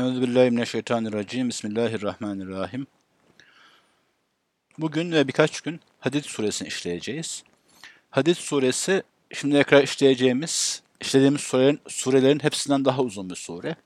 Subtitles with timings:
[0.00, 1.48] Euzubillahimineşşeytanirracim.
[1.48, 2.86] Bismillahirrahmanirrahim.
[4.78, 7.42] Bugün ve birkaç gün Hadid suresini işleyeceğiz.
[8.10, 9.02] Hadid suresi
[9.32, 13.76] şimdiye kadar işleyeceğimiz, işlediğimiz surelerin, surelerin hepsinden daha uzun bir sure.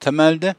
[0.00, 0.54] Temelde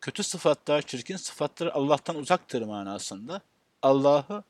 [0.00, 3.40] kötü sıfatlar, çirkin sıfatlar Allah'tan uzaktır manasında.
[3.82, 4.42] Allah'ı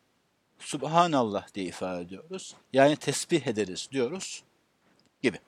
[0.59, 2.55] Subhanallah diye ifade ediyoruz.
[2.73, 4.43] Yani tesbih ederiz diyoruz
[5.23, 5.39] gibi.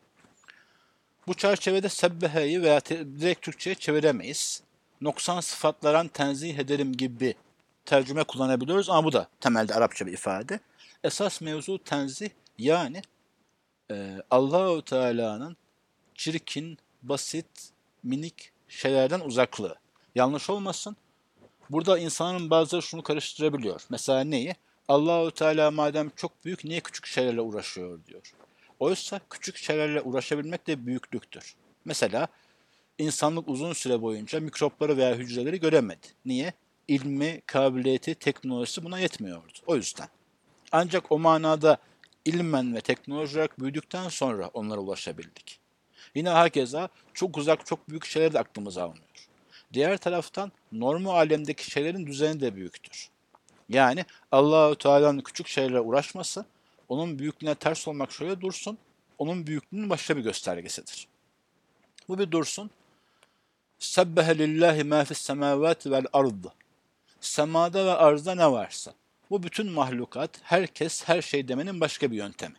[1.26, 2.80] Bu çerçevede sebbeheyi veya
[3.20, 4.62] direkt Türkçe'ye çeviremeyiz.
[5.00, 7.34] Noksan sıfatlaran tenzih ederim gibi
[7.84, 10.60] tercüme kullanabiliyoruz ama bu da temelde Arapça bir ifade.
[11.04, 13.02] Esas mevzu tenzih yani
[13.90, 15.56] e, Allahu Teala'nın
[16.14, 17.46] çirkin, basit,
[18.02, 19.74] minik şeylerden uzaklığı.
[20.14, 20.96] Yanlış olmasın.
[21.70, 23.82] Burada insanın bazıları şunu karıştırabiliyor.
[23.90, 24.54] Mesela neyi?
[24.88, 28.32] Allahu Teala madem çok büyük niye küçük şeylerle uğraşıyor diyor.
[28.80, 31.54] Oysa küçük şeylerle uğraşabilmek de büyüklüktür.
[31.84, 32.28] Mesela
[32.98, 36.06] insanlık uzun süre boyunca mikropları veya hücreleri göremedi.
[36.24, 36.52] Niye?
[36.88, 39.52] İlmi, kabiliyeti, teknolojisi buna yetmiyordu.
[39.66, 40.08] O yüzden.
[40.72, 41.78] Ancak o manada
[42.24, 45.60] ilmen ve teknoloji olarak büyüdükten sonra onlara ulaşabildik.
[46.14, 49.28] Yine herkese çok uzak, çok büyük şeyler de aklımıza almıyor.
[49.72, 53.08] Diğer taraftan normal alemdeki şeylerin düzeni de büyüktür.
[53.68, 56.44] Yani Allahu Teala'nın küçük şeylere uğraşması,
[56.88, 58.78] onun büyüklüğüne ters olmak şöyle dursun,
[59.18, 61.08] onun büyüklüğünün başka bir göstergesidir.
[62.08, 62.70] Bu bir dursun.
[63.78, 66.44] Sebbehe lillahi ma fis semavati vel ard.
[67.20, 68.92] Semada ve arzda ne varsa.
[69.30, 72.56] Bu bütün mahlukat, herkes, her şey demenin başka bir yöntemi.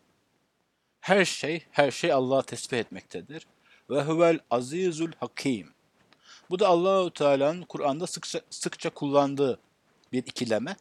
[0.99, 3.47] Her şey, her şey Allah'a tesbih etmektedir.
[3.89, 5.73] Ve huvel azizul hakim.
[6.49, 9.59] Bu da Allahu Teala'nın Kur'an'da sıkça, sıkça kullandığı
[10.11, 10.75] bir ikileme.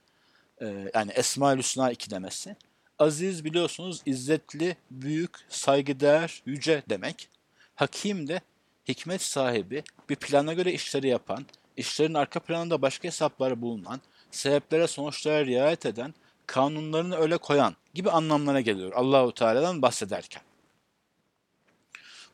[0.62, 2.56] Ee, yani Esma-ül Hüsna ikilemesi.
[2.98, 7.28] Aziz biliyorsunuz izzetli, büyük, saygıdeğer, yüce demek.
[7.74, 8.40] Hakim de
[8.88, 11.46] hikmet sahibi, bir plana göre işleri yapan,
[11.76, 14.00] işlerin arka planında başka hesapları bulunan,
[14.30, 16.14] sebeplere sonuçlara riayet eden,
[16.46, 20.42] kanunlarını öyle koyan gibi anlamlara geliyor Allahu Teala'dan bahsederken.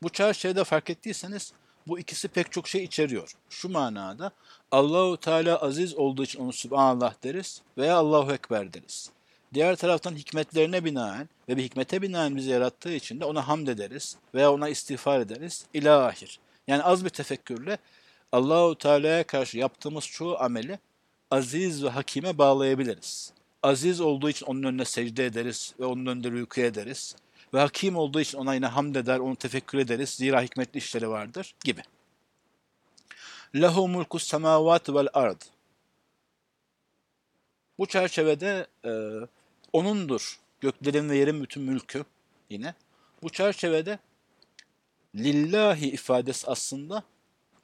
[0.02, 1.52] Bu çerçevede fark ettiyseniz
[1.86, 3.32] bu ikisi pek çok şey içeriyor.
[3.50, 4.30] Şu manada
[4.70, 9.10] Allahu Teala aziz olduğu için onu Subhanallah deriz veya Allahu Ekber deriz.
[9.54, 14.16] Diğer taraftan hikmetlerine binaen ve bir hikmete binaen bizi yarattığı için de ona hamd ederiz
[14.34, 15.66] veya ona istiğfar ederiz.
[15.74, 16.38] İlahir.
[16.66, 17.78] Yani az bir tefekkürle
[18.32, 20.78] Allahu Teala'ya karşı yaptığımız çoğu ameli
[21.32, 23.32] aziz ve hakime bağlayabiliriz.
[23.62, 27.16] Aziz olduğu için onun önüne secde ederiz ve onun önünde rükû ederiz.
[27.54, 30.10] Ve hakim olduğu için ona yine hamd eder, onu tefekkür ederiz.
[30.10, 31.82] Zira hikmetli işleri vardır gibi.
[33.54, 35.40] Lehu mulku semavat vel ard.
[37.78, 38.90] Bu çerçevede e,
[39.72, 42.04] O'nundur göklerin ve yerin bütün mülkü
[42.50, 42.74] yine.
[43.22, 43.98] Bu çerçevede
[45.14, 47.02] lillahi ifadesi aslında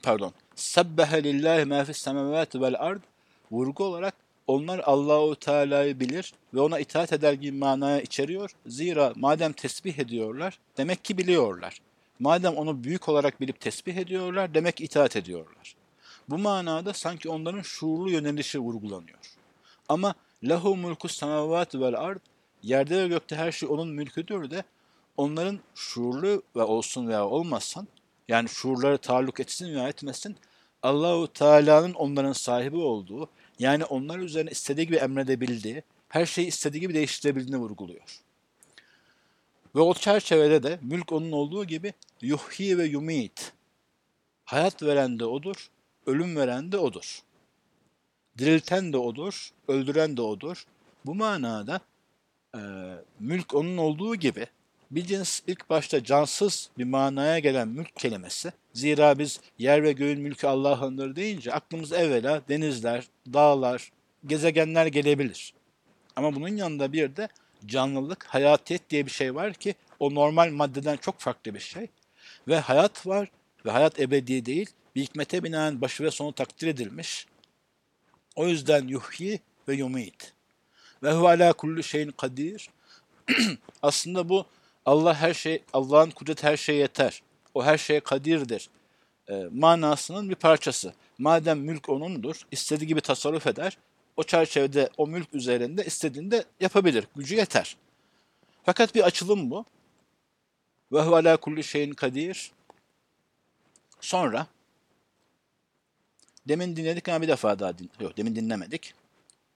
[0.02, 3.02] pardon sebbehe lillahi ma fis semavati vel ard
[3.50, 4.14] vurgu olarak
[4.46, 8.50] onlar Allahu Teala'yı bilir ve ona itaat eder gibi manaya içeriyor.
[8.66, 11.78] Zira madem tesbih ediyorlar, demek ki biliyorlar.
[12.18, 15.74] Madem onu büyük olarak bilip tesbih ediyorlar, demek itaat ediyorlar.
[16.28, 19.18] Bu manada sanki onların şuurlu yönelişi vurgulanıyor.
[19.88, 20.14] Ama
[20.48, 22.20] Lehu mulku semavati vel ard.
[22.62, 24.64] Yerde ve gökte her şey onun mülküdür de
[25.16, 27.88] onların şuurlu ve olsun veya olmasın
[28.28, 30.36] yani şuurları taalluk etsin veya etmesin
[30.82, 33.28] Allahu Teala'nın onların sahibi olduğu
[33.58, 38.20] yani onlar üzerine istediği gibi emredebildiği, her şeyi istediği gibi değiştirebildiğini vurguluyor.
[39.74, 43.52] Ve o çerçevede de mülk onun olduğu gibi yuhyi ve yumit.
[44.44, 45.70] Hayat veren de odur,
[46.06, 47.22] ölüm veren de odur.
[48.38, 50.64] Dirilten de odur, öldüren de odur.
[51.06, 51.80] Bu manada
[52.54, 52.60] e,
[53.20, 54.46] mülk onun olduğu gibi
[54.94, 58.52] cins ilk başta cansız bir manaya gelen mülk kelimesi.
[58.72, 63.92] Zira biz yer ve göğün mülkü Allah'ındır deyince aklımız evvela denizler, dağlar,
[64.26, 65.54] gezegenler gelebilir.
[66.16, 67.28] Ama bunun yanında bir de
[67.66, 71.86] canlılık, hayatiyet diye bir şey var ki o normal maddeden çok farklı bir şey.
[72.48, 73.28] Ve hayat var
[73.66, 74.70] ve hayat ebedi değil.
[74.96, 77.26] Bir hikmete binaen başı ve sonu takdir edilmiş.
[78.36, 80.32] O yüzden yuhyi ve yumit.
[81.02, 82.70] Ve huve ala kulli şeyin kadir.
[83.82, 84.46] Aslında bu
[84.88, 87.22] Allah her şey, Allah'ın kudret her şeye yeter.
[87.54, 88.70] O her şeye kadirdir.
[89.28, 90.94] E, manasının bir parçası.
[91.18, 93.78] Madem mülk onundur, istediği gibi tasarruf eder.
[94.16, 97.06] O çerçevede o mülk üzerinde istediğinde yapabilir.
[97.16, 97.76] Gücü yeter.
[98.62, 99.64] Fakat bir açılım bu.
[100.92, 102.52] Ve huve ala kulli şeyin kadir.
[104.00, 104.46] Sonra
[106.48, 108.94] demin dinledik ama bir defa daha din yok demin dinlemedik.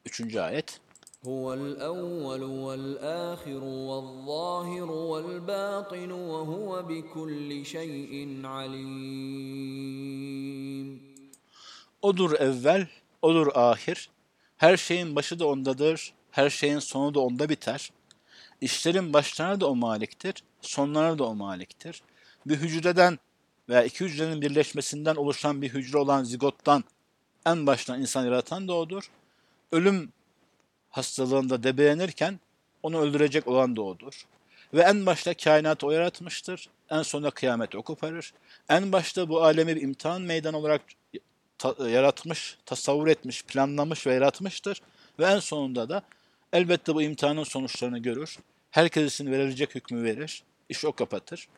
[0.04, 0.80] Üçüncü ayet.
[1.25, 9.87] هو الأول والآخر والظاهر والباطن وهو بكل شيء عليم
[12.01, 12.87] Odur evvel,
[13.21, 14.09] odur ahir.
[14.57, 17.91] Her şeyin başı da ondadır, her şeyin sonu da onda biter.
[18.61, 22.01] İşlerin başlarına da o maliktir, sonlarına da o maliktir.
[22.45, 23.19] Bir hücreden
[23.69, 26.83] veya iki hücrenin birleşmesinden oluşan bir hücre olan zigottan
[27.45, 29.11] en baştan insan yaratan da odur.
[29.71, 30.11] Ölüm
[30.92, 32.40] hastalığında debelenirken
[32.82, 34.26] onu öldürecek olan da odur.
[34.74, 36.68] Ve en başta kainatı o yaratmıştır.
[36.90, 38.32] En sonunda kıyameti o koparır.
[38.68, 40.82] En başta bu alemi bir imtihan meydan olarak
[41.58, 44.82] ta- yaratmış, tasavvur etmiş, planlamış ve yaratmıştır.
[45.18, 46.02] Ve en sonunda da
[46.52, 48.38] elbette bu imtihanın sonuçlarını görür.
[48.70, 50.42] Herkesin verilecek hükmü verir.
[50.68, 51.48] İşi o kapatır.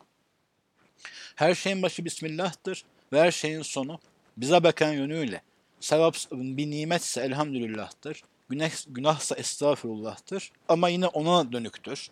[1.35, 3.99] Her şeyin başı Bismillah'tır ve her şeyin sonu
[4.37, 5.43] bize bakan yönüyle
[5.81, 8.23] sevap bir nimetse elhamdülillah'tır.
[8.55, 12.11] Günah, günahsa estağfurullah'tır ama yine ona dönüktür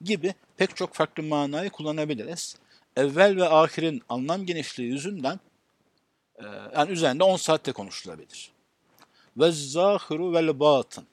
[0.00, 2.56] gibi pek çok farklı manayı kullanabiliriz.
[2.96, 5.40] Evvel ve ahirin anlam genişliği yüzünden
[6.38, 6.44] e,
[6.74, 8.50] yani üzerinde 10 saatte konuşulabilir.
[9.36, 11.06] Ve zahiru vel batın.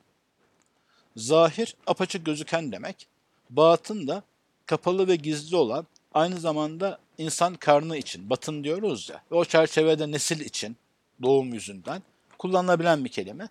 [1.16, 3.08] Zahir apaçık gözüken demek.
[3.50, 4.24] Batın da
[4.66, 9.24] kapalı ve gizli olan aynı zamanda insan karnı için batın diyoruz ya.
[9.32, 10.78] Ve o çerçevede nesil için
[11.22, 12.04] doğum yüzünden
[12.38, 13.50] kullanılabilen bir kelime.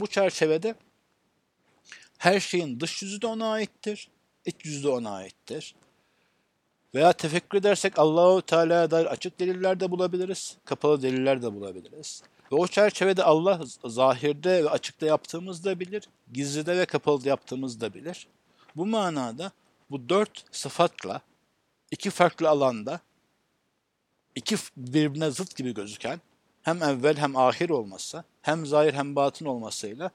[0.00, 0.74] Bu çerçevede
[2.18, 4.08] her şeyin dış yüzü de ona aittir,
[4.44, 5.74] iç yüzü de ona aittir.
[6.94, 12.22] Veya tefekkür edersek Allahu Teala'ya dair açık deliller de bulabiliriz, kapalı deliller de bulabiliriz.
[12.52, 17.94] Ve o çerçevede Allah zahirde ve açıkta yaptığımızı da bilir, gizlide ve kapalıda yaptığımızı da
[17.94, 18.26] bilir.
[18.76, 19.52] Bu manada
[19.90, 21.20] bu dört sıfatla
[21.90, 23.00] iki farklı alanda
[24.34, 26.20] iki birbirine zıt gibi gözüken
[26.66, 30.10] hem evvel hem ahir olması, hem zahir hem batın olmasıyla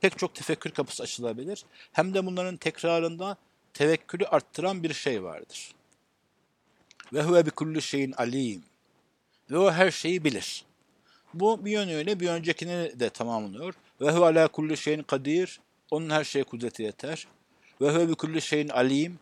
[0.00, 1.64] pek çok tefekkür kapısı açılabilir.
[1.92, 3.36] Hem de bunların tekrarında
[3.74, 5.74] tevekkülü arttıran bir şey vardır.
[7.12, 8.62] Ve huve bi kulli şeyin alim.
[9.50, 10.64] Ve o her şeyi bilir.
[11.34, 13.74] Bu bir yönüyle bir öncekini de tamamlıyor.
[14.00, 15.60] Ve huve ala kulli şeyin kadir.
[15.90, 17.26] Onun her şeye kudreti yeter.
[17.80, 19.18] Ve huve bi kulli şeyin alim.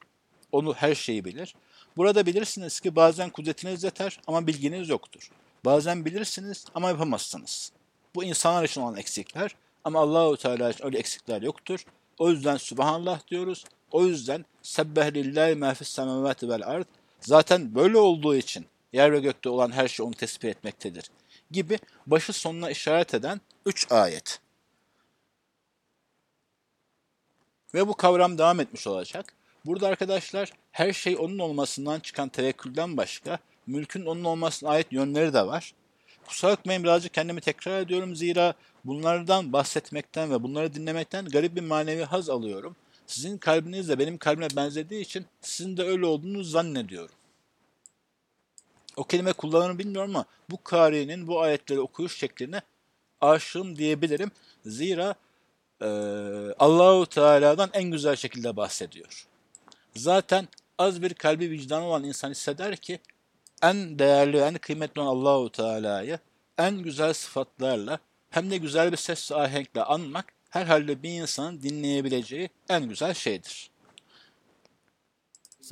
[0.52, 1.54] Onu her şeyi bilir.
[1.96, 5.30] Burada bilirsiniz ki bazen kudretiniz yeter ama bilginiz yoktur.
[5.64, 7.72] Bazen bilirsiniz ama yapamazsınız.
[8.14, 11.84] Bu insanlar için olan eksikler ama Allahu Teala için öyle eksikler yoktur.
[12.18, 13.64] O yüzden Subhanallah diyoruz.
[13.90, 16.86] O yüzden Sebbeh lillahi ma fis semavati vel ard.
[17.20, 21.10] Zaten böyle olduğu için yer ve gökte olan her şey onu tespit etmektedir.
[21.50, 24.40] Gibi başı sonuna işaret eden üç ayet.
[27.74, 29.34] Ve bu kavram devam etmiş olacak.
[29.66, 35.46] Burada arkadaşlar her şey onun olmasından çıkan tevekkülden başka mülkün onun olmasına ait yönleri de
[35.46, 35.74] var.
[36.26, 38.54] Kusura bakmayın birazcık kendimi tekrar ediyorum zira
[38.84, 42.76] bunlardan bahsetmekten ve bunları dinlemekten garip bir manevi haz alıyorum.
[43.06, 47.14] Sizin kalbiniz de benim kalbime benzediği için sizin de öyle olduğunu zannediyorum.
[48.96, 52.60] O kelime kullanırım bilmiyorum ama bu kari'nin bu ayetleri okuyuş şekline
[53.20, 54.30] aşığım diyebilirim.
[54.66, 55.14] Zira
[55.80, 55.86] e,
[56.58, 59.26] Allahu Teala'dan en güzel şekilde bahsediyor.
[59.96, 63.00] Zaten az bir kalbi vicdanı olan insan hisseder ki
[63.63, 66.19] en değerli, en kıymetli olan Allahu Teala'yı
[66.57, 67.99] en güzel sıfatlarla
[68.29, 73.69] hem de güzel bir ses ve ahenkle anmak herhalde bir insanın dinleyebileceği en güzel şeydir.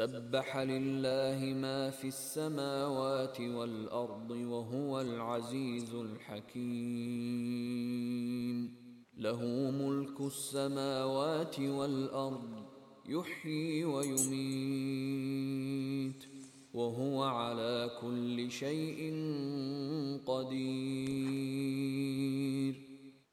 [0.03, 6.57] سبح لله ما في السماوات والأرض وهو العزيز الحكيم
[9.17, 9.41] له
[9.81, 12.51] ملك السماوات والأرض
[13.05, 14.77] يحيي ويميت
[16.74, 19.14] وهو على كل شيء
[20.26, 21.72] قدير.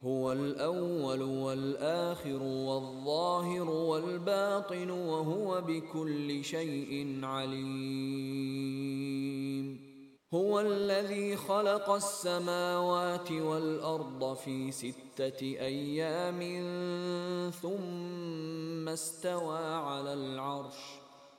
[0.04, 8.60] هو الأول والآخر والظاهر والباطن وهو بكل شيء عليم.
[10.34, 16.40] هو الذي خلق السماوات والأرض في ستة أيام
[17.52, 20.99] ثم استوى على العرش.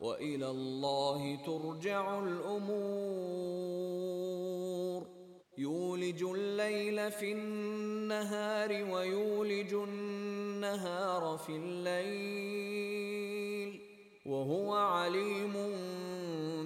[0.00, 3.60] وإلى الله ترجع الأمور
[5.58, 12.70] يولج الليل في النهار ويولج النهار في الليل
[14.26, 15.52] وهو عليم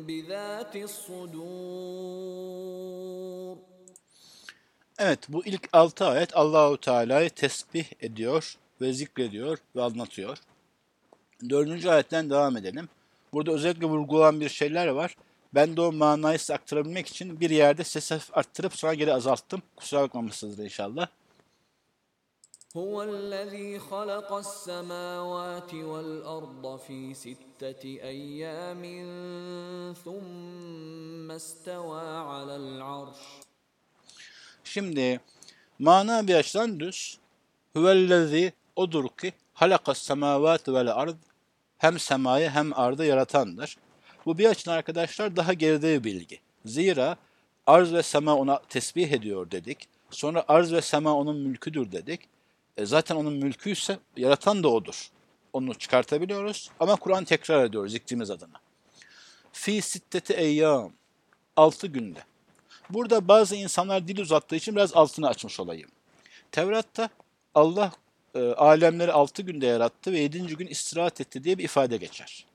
[0.06, 2.34] بذات الصدور
[4.98, 10.38] Evet bu ilk 6 ayet Allahu Teala'yı tesbih ediyor ve zikrediyor ve anlatıyor.
[11.48, 12.88] Dördüncü ayetten devam edelim.
[13.32, 15.16] Burada özellikle vurgulanan bir şeyler var.
[15.54, 19.62] Ben de o manayı size aktarabilmek için bir yerde sesi hafif arttırıp sonra geri azalttım.
[19.76, 21.08] Kusura bakmamışsınızdır inşallah.
[22.80, 28.82] هو الذي خلق السماوات والأرض في ستة أيام
[30.04, 33.22] ثم استوى على العرش
[34.64, 35.20] Şimdi
[35.78, 37.18] mana bir açıdan düz.
[37.72, 41.16] Huvellezî odur ki halakas semavat vel ard
[41.79, 43.77] hem semayı hem ardı yaratandır.
[44.25, 46.39] Bu bir açıdan arkadaşlar daha geride bir bilgi.
[46.65, 47.17] Zira
[47.67, 49.87] arz ve sema ona tesbih ediyor dedik.
[50.09, 52.21] Sonra arz ve sema onun mülküdür dedik.
[52.77, 55.09] E zaten onun mülküyse yaratan da odur.
[55.53, 58.61] Onu çıkartabiliyoruz ama Kur'an tekrar ediyor zikrimiz adına.
[59.53, 60.91] Fi sitteti eyyam.
[61.55, 62.19] Altı günde.
[62.89, 65.89] Burada bazı insanlar dil uzattığı için biraz altını açmış olayım.
[66.51, 67.09] Tevrat'ta
[67.55, 67.91] Allah
[68.35, 72.45] e, alemleri altı günde yarattı ve yedinci gün istirahat etti diye bir ifade geçer.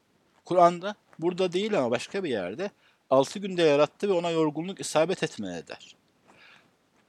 [0.44, 2.70] Kur'an'da burada değil ama başka bir yerde
[3.10, 5.96] altı günde yarattı ve ona yorgunluk isabet etmeye der.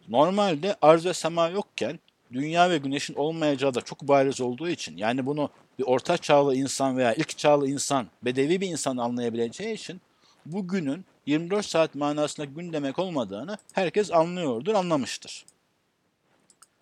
[0.08, 2.00] Normalde arz ve sema yokken
[2.34, 6.98] dünya ve güneşin olmayacağı da çok bariz olduğu için yani bunu bir orta çağlı insan
[6.98, 10.02] veya ilk çağlı insan, bedevi bir insan anlayabileceği için
[10.46, 15.46] bu günün 24 saat manasında gün demek olmadığını herkes anlıyordur, anlamıştır.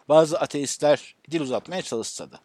[0.10, 2.40] Bazı ateistler dil uzatmaya çalışsa da.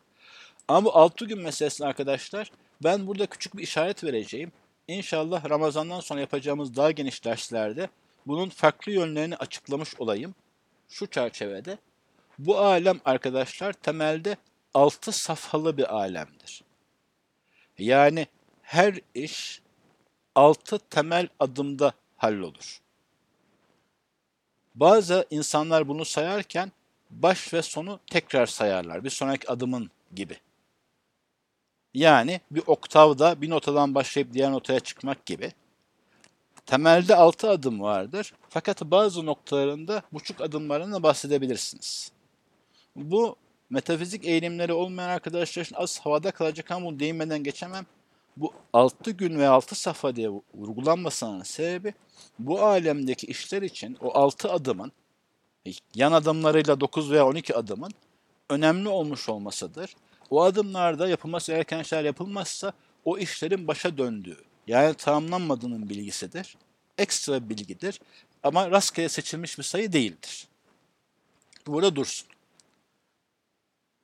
[0.68, 4.52] Ama bu 6 gün meselesine arkadaşlar ben burada küçük bir işaret vereceğim.
[4.88, 7.88] İnşallah Ramazan'dan sonra yapacağımız daha geniş derslerde
[8.26, 10.34] bunun farklı yönlerini açıklamış olayım.
[10.88, 11.78] Şu çerçevede
[12.38, 14.36] bu alem arkadaşlar temelde
[14.74, 16.62] 6 safhalı bir alemdir.
[17.78, 18.26] Yani
[18.62, 19.62] her iş
[20.34, 22.80] 6 temel adımda hallolur.
[24.74, 26.72] Bazı insanlar bunu sayarken
[27.10, 29.04] baş ve sonu tekrar sayarlar.
[29.04, 30.36] Bir sonraki adımın gibi.
[31.94, 35.52] Yani bir oktavda bir notadan başlayıp diğer notaya çıkmak gibi.
[36.66, 38.32] Temelde altı adım vardır.
[38.48, 42.12] Fakat bazı noktalarında buçuk adımlarını bahsedebilirsiniz.
[42.96, 43.36] Bu
[43.70, 47.86] metafizik eğilimleri olmayan arkadaşlar için az havada kalacak ama bunu değinmeden geçemem.
[48.36, 51.94] Bu altı gün ve altı safa diye vurgulanmasının sebebi
[52.38, 54.92] bu alemdeki işler için o altı adımın
[55.94, 57.92] yan adımlarıyla 9 veya 12 adımın
[58.50, 59.94] önemli olmuş olmasıdır.
[60.30, 62.72] O adımlarda yapılması gereken şeyler yapılmazsa
[63.04, 66.56] o işlerin başa döndüğü, yani tamamlanmadığının bilgisidir.
[66.98, 68.00] Ekstra bilgidir
[68.42, 70.48] ama rastgele seçilmiş bir sayı değildir.
[71.66, 72.28] Burada dursun.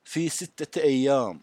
[0.03, 1.39] Fi sitteti eyyam.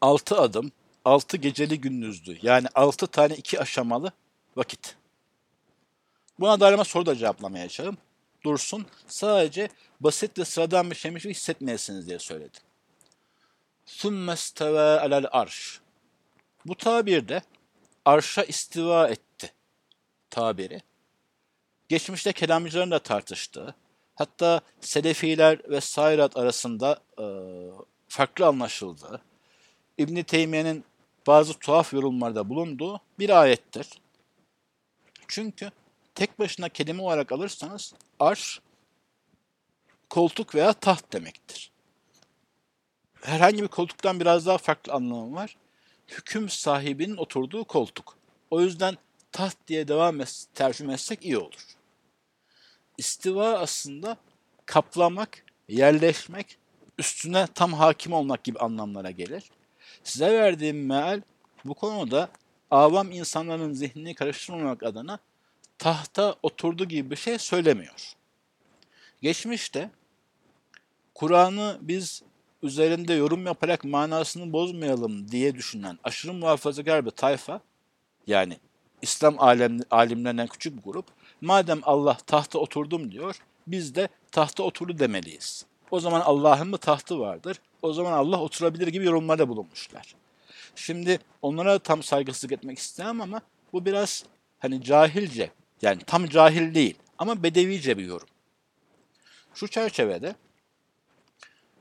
[0.00, 0.72] Altı adım,
[1.04, 2.38] altı geceli gündüzdü.
[2.42, 4.12] Yani altı tane iki aşamalı
[4.56, 4.96] vakit.
[6.40, 7.98] Buna dair soru da cevaplamaya çalışalım
[8.43, 8.85] dursun.
[9.07, 9.69] Sadece
[9.99, 12.61] basit ve sıradan bir şeymiş gibi hissetmeyesiniz diye söyledim.
[13.87, 15.81] ثُمَّ اسْتَوَى alel arş.
[16.65, 17.41] Bu tabirde
[18.05, 19.53] arşa istiva etti
[20.29, 20.81] tabiri.
[21.89, 23.75] Geçmişte kelamcıların da tartıştığı,
[24.15, 27.25] hatta Selefiler ve Sayrat arasında e,
[28.07, 29.21] farklı anlaşıldığı,
[29.97, 30.85] İbn Teymiye'nin
[31.27, 33.87] bazı tuhaf yorumlarda bulunduğu bir ayettir.
[35.27, 35.71] Çünkü
[36.14, 38.60] tek başına kelime olarak alırsanız arş
[40.10, 41.70] koltuk veya taht demektir.
[43.22, 45.56] Herhangi bir koltuktan biraz daha farklı anlamı var.
[46.08, 48.16] Hüküm sahibinin oturduğu koltuk.
[48.50, 48.96] O yüzden
[49.32, 51.76] taht diye devam et, tercüme etsek iyi olur.
[52.98, 54.16] İstiva aslında
[54.66, 56.58] kaplamak, yerleşmek,
[56.98, 59.50] üstüne tam hakim olmak gibi anlamlara gelir.
[60.04, 61.20] Size verdiğim meal
[61.64, 62.28] bu konuda
[62.70, 65.18] avam insanların zihnini karıştırmamak adına
[65.80, 68.12] tahta oturdu gibi bir şey söylemiyor.
[69.22, 69.90] Geçmişte
[71.14, 72.22] Kur'an'ı biz
[72.62, 77.60] üzerinde yorum yaparak manasını bozmayalım diye düşünen aşırı muhafazakar bir tayfa
[78.26, 78.56] yani
[79.02, 81.06] İslam alem, alimlerinden küçük bir grup
[81.40, 85.66] madem Allah tahta oturdum diyor biz de tahta oturdu demeliyiz.
[85.90, 87.56] O zaman Allah'ın mı tahtı vardır?
[87.82, 90.14] O zaman Allah oturabilir gibi yorumlarda bulunmuşlar.
[90.74, 93.40] Şimdi onlara tam saygısızlık etmek istemem ama
[93.72, 94.24] bu biraz
[94.58, 95.50] hani cahilce
[95.82, 98.28] yani tam cahil değil ama bedevice bir yorum.
[99.54, 100.34] Şu çerçevede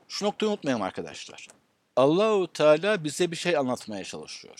[0.08, 1.48] şu noktayı unutmayalım arkadaşlar.
[1.96, 4.60] Allahu Teala bize bir şey anlatmaya çalışıyor.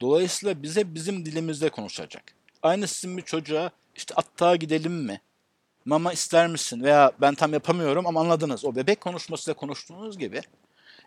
[0.00, 2.22] Dolayısıyla bize bizim dilimizde konuşacak.
[2.62, 5.20] Aynı sizin bir çocuğa işte attağa gidelim mi?
[5.84, 6.82] Mama ister misin?
[6.82, 8.64] Veya ben tam yapamıyorum ama anladınız.
[8.64, 10.42] O bebek konuşmasıyla konuştuğunuz gibi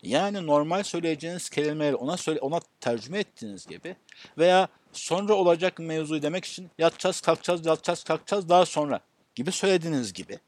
[0.04, 3.96] yani normal söyleyeceğiniz kelimeleri ona söyle ona tercüme ettiğiniz gibi
[4.38, 9.00] veya sonra olacak mevzuyu demek için yatacağız, kalkacağız, yatacağız, kalkacağız daha sonra
[9.36, 10.40] gibi söylediğiniz gibi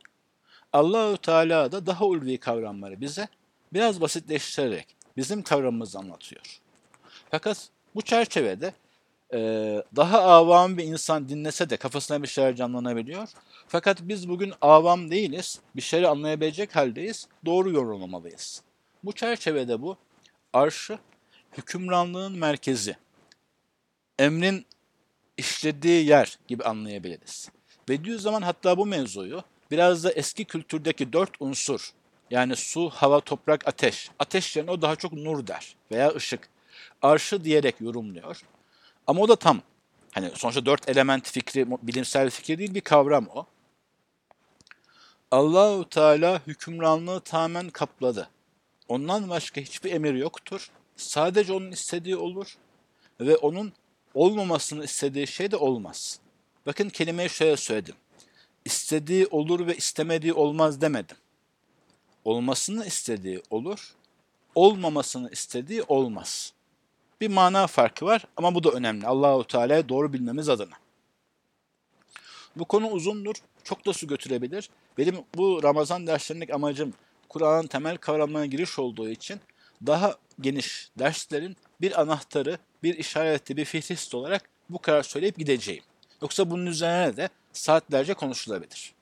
[0.73, 3.27] Allahü Teala da daha ulvi kavramları bize
[3.73, 6.59] biraz basitleştirerek bizim kavramımızı anlatıyor.
[7.31, 8.73] Fakat bu çerçevede
[9.33, 9.39] e,
[9.95, 13.29] daha avam bir insan dinlese de kafasına bir şeyler canlanabiliyor.
[13.67, 18.61] Fakat biz bugün avam değiliz, bir şeyleri anlayabilecek haldeyiz, doğru yorumlamalıyız.
[19.03, 19.97] Bu çerçevede bu
[20.53, 20.99] arşı
[21.57, 22.97] hükümranlığın merkezi,
[24.19, 24.65] emrin
[25.37, 27.49] işlediği yer gibi anlayabiliriz.
[27.89, 31.93] Bediüzzaman hatta bu mevzuyu biraz da eski kültürdeki dört unsur
[32.33, 34.09] yani su, hava, toprak, ateş.
[34.19, 36.49] Ateş yerine o daha çok nur der veya ışık.
[37.01, 38.41] Arşı diyerek yorumluyor.
[39.07, 39.61] Ama o da tam.
[40.11, 43.45] Hani sonuçta dört element fikri, bilimsel fikir değil bir kavram o.
[45.31, 48.29] Allahu Teala hükümranlığı tamamen kapladı.
[48.93, 50.71] Ondan başka hiçbir emir yoktur.
[50.95, 52.57] Sadece onun istediği olur
[53.19, 53.73] ve onun
[54.13, 56.19] olmamasını istediği şey de olmaz.
[56.65, 57.95] Bakın kelimeyi şöyle söyledim.
[58.65, 61.17] İstediği olur ve istemediği olmaz demedim.
[62.25, 63.95] Olmasını istediği olur,
[64.55, 66.53] olmamasını istediği olmaz.
[67.21, 69.07] Bir mana farkı var ama bu da önemli.
[69.07, 70.75] Allahu Teala'yı doğru bilmemiz adına.
[72.55, 74.69] Bu konu uzundur, çok da su götürebilir.
[74.97, 76.93] Benim bu Ramazan derslerindeki amacım
[77.33, 79.39] Kur'an'ın temel kavramlarına giriş olduğu için
[79.85, 85.83] daha geniş derslerin bir anahtarı, bir işareti, bir fihrist olarak bu kadar söyleyip gideceğim.
[86.21, 88.93] Yoksa bunun üzerine de saatlerce konuşulabilir.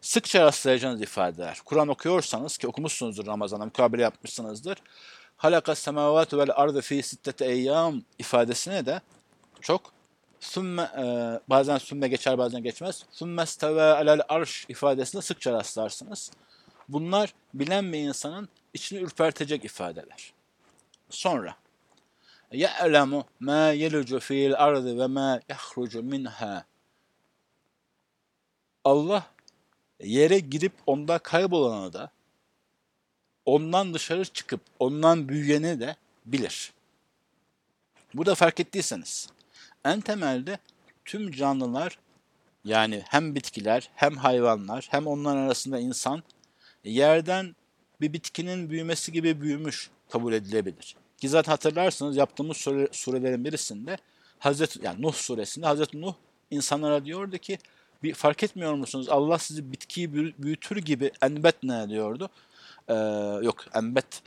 [0.00, 1.60] Sıkça rastlayacağınız ifadeler.
[1.64, 4.78] Kur'an okuyorsanız ki okumuşsunuzdur Ramazan'da, mukabele yapmışsınızdır.
[5.36, 9.00] Halaka semavat vel ardı fi sittete eyyam ifadesine de
[9.60, 9.92] çok
[10.40, 11.04] sümme, e,
[11.50, 13.04] bazen sümme geçer bazen geçmez.
[13.10, 16.30] Sümme steve alel arş ifadesine sıkça rastlarsınız.
[16.89, 20.33] Bunlar bilen bir insanın içini ürpertecek ifadeler.
[21.09, 21.55] Sonra
[22.51, 26.63] يَعْلَمُ مَا يَلُجُ فِي الْأَرْضِ وَمَا يَخْرُجُ مِنْهَا
[28.83, 29.31] Allah
[29.99, 32.11] yere girip onda kaybolanı da
[33.45, 36.73] ondan dışarı çıkıp ondan büyüyeni de bilir.
[38.13, 39.29] Burada fark ettiyseniz
[39.85, 40.59] en temelde
[41.05, 41.99] tüm canlılar
[42.65, 46.23] yani hem bitkiler hem hayvanlar hem onlar arasında insan
[46.84, 47.56] yerden
[48.00, 50.96] bir bitkinin büyümesi gibi büyümüş kabul edilebilir.
[51.18, 53.96] Ki zaten hatırlarsınız yaptığımız sure, surelerin birisinde
[54.38, 56.14] Hazreti yani Nuh suresinde Hazreti Nuh
[56.50, 57.58] insanlara diyordu ki
[58.02, 59.08] bir fark etmiyor musunuz?
[59.08, 62.30] Allah sizi bitkiyi büyütür gibi enbet ne diyordu?
[62.88, 62.94] Ee,
[63.42, 64.22] yok enbet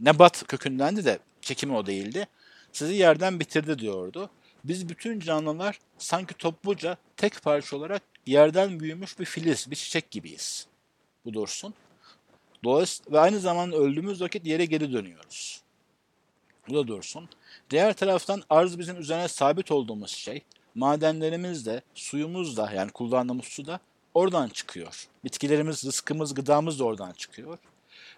[0.00, 2.26] nebat kökündendi de çekimi o değildi.
[2.72, 4.30] Sizi yerden bitirdi diyordu.
[4.64, 10.66] Biz bütün canlılar sanki topluca tek parça olarak yerden büyümüş bir filiz, bir çiçek gibiyiz.
[11.24, 11.74] Bu dursun.
[12.64, 15.62] Dolayısıyla ve aynı zamanda öldüğümüz vakit yere geri dönüyoruz.
[16.68, 17.28] Bu da dursun.
[17.70, 20.42] Diğer taraftan arz bizim üzerine sabit olduğumuz şey,
[20.74, 23.80] madenlerimiz de, suyumuz da yani kullandığımız su da
[24.14, 25.08] oradan çıkıyor.
[25.24, 27.58] Bitkilerimiz, rızkımız, gıdamız da oradan çıkıyor.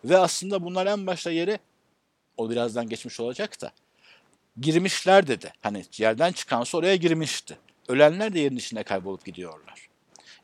[0.04, 1.58] Ve aslında bunlar en başta yere,
[2.36, 3.72] o birazdan geçmiş olacak da,
[4.60, 5.52] girmişler dedi.
[5.62, 7.58] Hani yerden çıkan su oraya girmişti.
[7.88, 9.88] Ölenler de yerin içinde kaybolup gidiyorlar.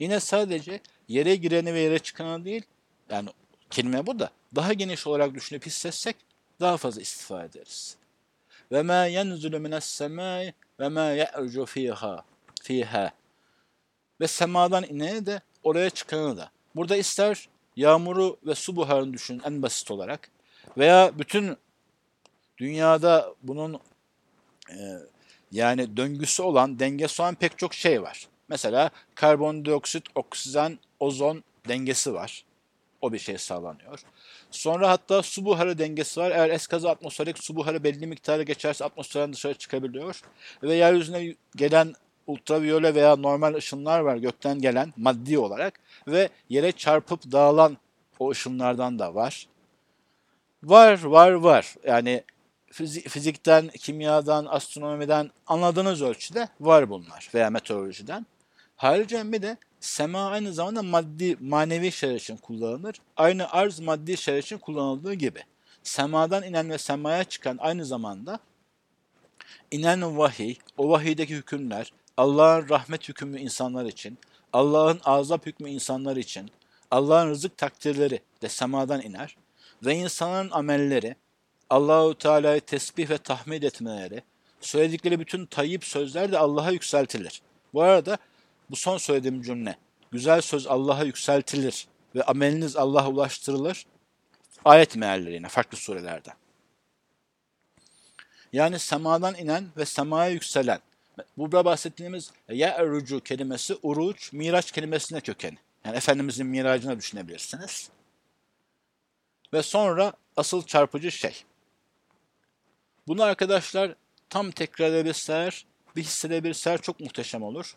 [0.00, 2.62] Yine sadece yere gireni ve yere çıkanı değil,
[3.10, 3.28] yani
[3.70, 4.30] kelime bu da.
[4.56, 6.16] Daha geniş olarak düşünüp hissetsek
[6.60, 7.96] daha fazla istifade ederiz.
[8.72, 12.24] Ve ma yenzulu mines semai ve ma ye'rucu fiha
[12.62, 13.10] fiha.
[14.20, 16.50] Ve semadan ineni de oraya çıkanı da.
[16.76, 20.30] Burada ister yağmuru ve su buharını düşünün en basit olarak
[20.78, 21.56] veya bütün
[22.58, 23.80] dünyada bunun
[24.70, 24.76] e,
[25.52, 28.28] yani döngüsü olan, dengesi olan pek çok şey var.
[28.50, 32.44] Mesela karbondioksit, oksijen, ozon dengesi var.
[33.00, 34.00] O bir şey sağlanıyor.
[34.50, 36.30] Sonra hatta su buharı dengesi var.
[36.30, 40.20] Eğer eskaza atmosferik su buharı belli miktarı geçerse atmosferden dışarı çıkabiliyor.
[40.62, 41.94] Ve yeryüzüne gelen
[42.26, 47.76] ultraviyole veya normal ışınlar var gökten gelen maddi olarak ve yere çarpıp dağılan
[48.18, 49.46] o ışınlardan da var.
[50.62, 51.74] Var, var, var.
[51.86, 52.24] Yani
[52.72, 58.26] fizikten, kimyadan, astronomiden anladığınız ölçüde var bunlar veya meteorolojiden.
[58.82, 62.96] Ayrıca bir de sema aynı zamanda maddi, manevi şeyler için kullanılır.
[63.16, 65.44] Aynı arz maddi şeyler için kullanıldığı gibi.
[65.82, 68.38] Semadan inen ve semaya çıkan aynı zamanda
[69.70, 74.18] inen vahiy, o vahiydeki hükümler, Allah'ın rahmet hükmü insanlar için,
[74.52, 76.50] Allah'ın azap hükmü insanlar için,
[76.90, 79.36] Allah'ın rızık takdirleri de semadan iner
[79.84, 81.16] ve insanların amelleri,
[81.70, 84.22] Allahu Teala'yı tesbih ve tahmid etmeleri,
[84.60, 87.42] söyledikleri bütün tayyip sözler de Allah'a yükseltilir.
[87.74, 88.18] Bu arada
[88.70, 89.76] bu son söylediğim cümle,
[90.10, 93.86] güzel söz Allah'a yükseltilir ve ameliniz Allah'a ulaştırılır.
[94.64, 96.34] Ayet mealleri yine farklı surelerden.
[98.52, 100.80] Yani semadan inen ve semaya yükselen.
[101.36, 105.58] Burada bahsettiğimiz ye'rucu kelimesi uruç, miraç kelimesine kökeni.
[105.84, 107.90] Yani Efendimizin miracına düşünebilirsiniz.
[109.52, 111.44] Ve sonra asıl çarpıcı şey.
[113.06, 113.94] Bunu arkadaşlar
[114.28, 117.76] tam tekrar edebilseler, bir hissedebilseler çok muhteşem olur.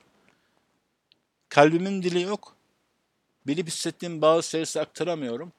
[1.53, 2.55] Kalbimin dili yok.
[3.47, 5.51] Bilip hissettiğim bazı şeyleri aktaramıyorum.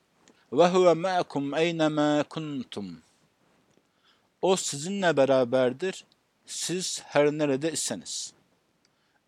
[0.53, 2.99] Ve huve ma'akum eynema kuntum.
[4.43, 6.05] O sizinle beraberdir.
[6.47, 8.33] Siz her nerede iseniz.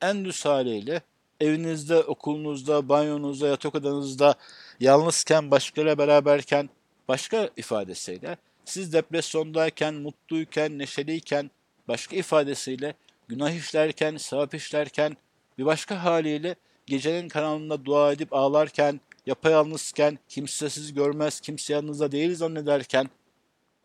[0.00, 1.00] En haliyle
[1.40, 4.34] evinizde, okulunuzda, banyonuzda, yatak odanızda
[4.80, 6.70] yalnızken, başkalarıyla beraberken
[7.08, 11.50] başka ifadesiyle siz depresyondayken, mutluyken, neşeliyken
[11.88, 12.94] başka ifadesiyle
[13.28, 15.16] günah işlerken, sevap işlerken
[15.58, 22.34] bir başka haliyle gecenin karanlığında dua edip ağlarken, yapayalnızken, kimse sizi görmez, kimse yanınızda değil
[22.34, 23.10] zannederken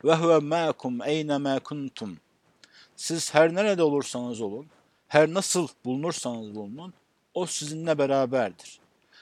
[0.04, 2.18] ve huve ma'kum eyne ma kuntum.
[2.96, 4.68] Siz her nerede olursanız olun,
[5.08, 6.94] her nasıl bulunursanız bulunun,
[7.34, 8.80] o sizinle beraberdir.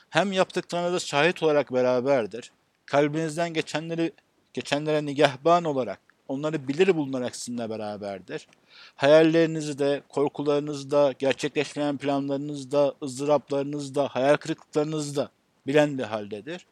[0.09, 2.51] Hem yaptıklarınızda şahit olarak beraberdir,
[2.85, 4.11] kalbinizden geçenleri
[4.53, 8.47] geçenlere nigahban olarak, onları bilir bulunarak sizinle beraberdir.
[8.95, 15.29] Hayallerinizi de, korkularınızı da, gerçekleşmeyen planlarınızı da, ızdıraplarınızı da, hayal kırıklıklarınızı da
[15.67, 16.65] bilen bir haldedir.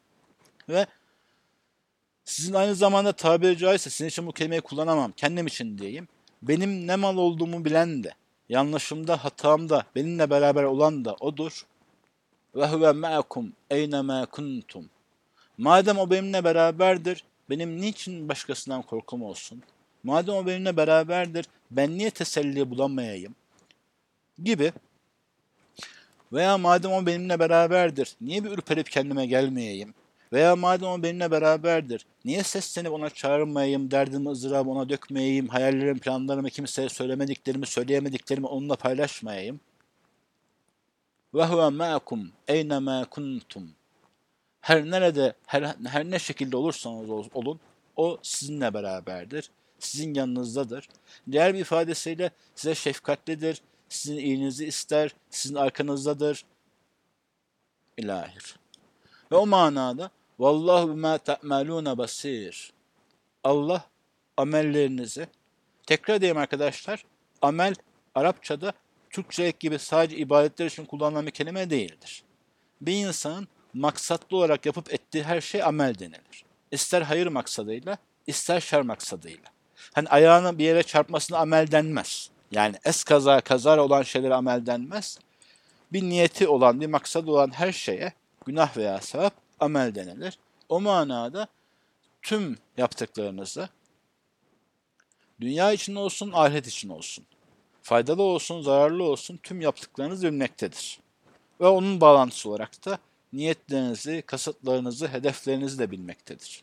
[0.69, 0.85] Ve
[2.25, 6.07] sizin aynı zamanda tabiri caizse sizin için bu kelimeyi kullanamam, kendim için diyeyim.
[6.41, 8.13] Benim ne mal olduğumu bilen de,
[8.49, 11.65] yanlışımda, hatamda, benimle beraber olan da odur.
[12.55, 14.89] Ve huve ma'akum eyne kuntum.
[15.57, 19.63] Madem o benimle beraberdir, benim niçin başkasından korkum olsun?
[20.03, 23.35] Madem o benimle beraberdir, ben niye teselli bulamayayım?
[24.43, 24.73] Gibi.
[26.33, 29.93] Veya madem o benimle beraberdir, niye bir ürperip kendime gelmeyeyim?
[30.33, 36.49] Veya madem o benimle beraberdir, niye seslenip ona çağırmayayım, derdimi, ızdırabı ona dökmeyeyim, hayallerimi, planlarımı
[36.49, 39.59] kimseye söylemediklerimi, söyleyemediklerimi onunla paylaşmayayım?
[41.33, 43.76] Ve huve ma'akum eyne kuntum
[44.61, 47.59] her nerede, her, her ne şekilde olursanız olun,
[47.95, 49.51] o sizinle beraberdir.
[49.79, 50.89] Sizin yanınızdadır.
[51.31, 56.45] Diğer bir ifadesiyle size şefkatlidir, sizin iyiliğinizi ister, sizin arkanızdadır.
[57.97, 58.55] İlahir.
[59.31, 62.73] Ve o manada Vallahu bima ta'maluna basir.
[63.43, 63.85] Allah
[64.37, 65.27] amellerinizi
[65.85, 67.05] tekrar edeyim arkadaşlar.
[67.41, 67.75] Amel
[68.15, 68.73] Arapçada
[69.09, 72.23] Türkçe gibi sadece ibadetler için kullanılan bir kelime değildir.
[72.81, 73.47] Bir insanın
[73.79, 76.45] maksatlı olarak yapıp ettiği her şey amel denilir.
[76.71, 79.49] İster hayır maksadıyla, ister şer maksadıyla.
[79.93, 82.29] Hani ayağının bir yere çarpmasına amel denmez.
[82.51, 85.19] Yani es kaza kazara olan şeylere amel denmez.
[85.93, 88.13] Bir niyeti olan, bir maksadı olan her şeye
[88.45, 90.37] günah veya sevap amel denilir.
[90.69, 91.47] O manada
[92.21, 93.69] tüm yaptıklarınızı
[95.41, 97.25] dünya için olsun, ahiret için olsun,
[97.81, 100.99] faydalı olsun, zararlı olsun tüm yaptıklarınız bilmektedir.
[101.61, 102.99] Ve onun bağlantısı olarak da
[103.33, 106.61] niyetlerinizi, kasıtlarınızı, hedeflerinizi de bilmektedir.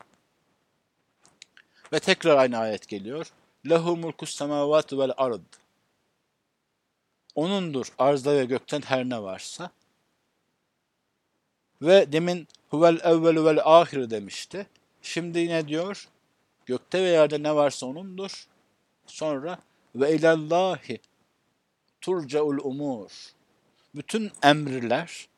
[1.92, 3.32] Ve tekrar aynı ayet geliyor.
[3.68, 5.40] Lehu mulkus semavati vel ard.
[7.34, 9.70] Onundur arzda ve gökten her ne varsa.
[11.82, 14.66] Ve demin huvel evvelu vel ahir demişti.
[15.02, 16.08] Şimdi yine diyor
[16.66, 18.46] gökte ve yerde ne varsa onundur.
[19.06, 19.58] Sonra
[19.94, 21.00] ve ilallahi
[22.00, 23.10] turcaul umur.
[23.94, 25.28] Bütün emrler,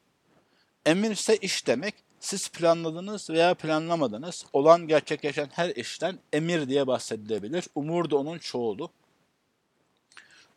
[0.86, 1.94] emir ise iş demek.
[2.20, 4.44] Siz planladınız veya planlamadınız.
[4.52, 7.64] Olan gerçekleşen her işten emir diye bahsedilebilir.
[7.74, 8.90] Umur da onun çoğulu.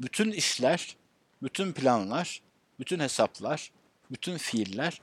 [0.02, 0.96] Bütün işler,
[1.44, 2.42] bütün planlar,
[2.80, 3.72] bütün hesaplar,
[4.12, 5.02] bütün fiiller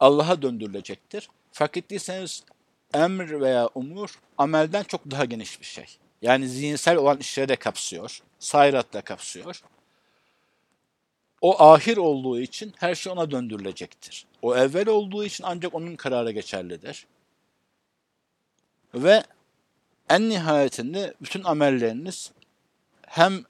[0.00, 1.28] Allah'a döndürülecektir.
[1.52, 2.44] Fark ettiyseniz
[2.94, 5.86] emr veya umur amelden çok daha geniş bir şey.
[6.22, 8.20] Yani zihinsel olan işleri de kapsıyor.
[8.38, 9.62] Sayrat da kapsıyor.
[11.40, 14.26] O ahir olduğu için her şey ona döndürülecektir.
[14.42, 17.06] O evvel olduğu için ancak onun kararı geçerlidir.
[18.94, 19.22] Ve
[20.10, 22.32] en nihayetinde bütün amelleriniz
[23.06, 23.44] hem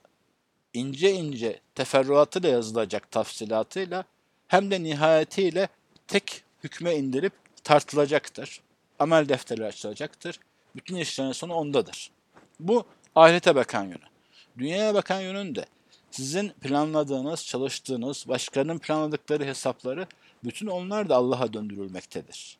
[0.73, 4.03] ince ince teferruatıyla yazılacak tafsilatıyla
[4.47, 5.67] hem de nihayetiyle
[6.07, 8.61] tek hükme indirip tartılacaktır.
[8.99, 10.39] Amel defteri açılacaktır.
[10.75, 12.11] Bütün işlerin sonu ondadır.
[12.59, 14.11] Bu ahirete bakan yönü.
[14.57, 15.65] Dünyaya bakan yönün de
[16.11, 20.07] sizin planladığınız, çalıştığınız, başkalarının planladıkları hesapları
[20.43, 22.57] bütün onlar da Allah'a döndürülmektedir.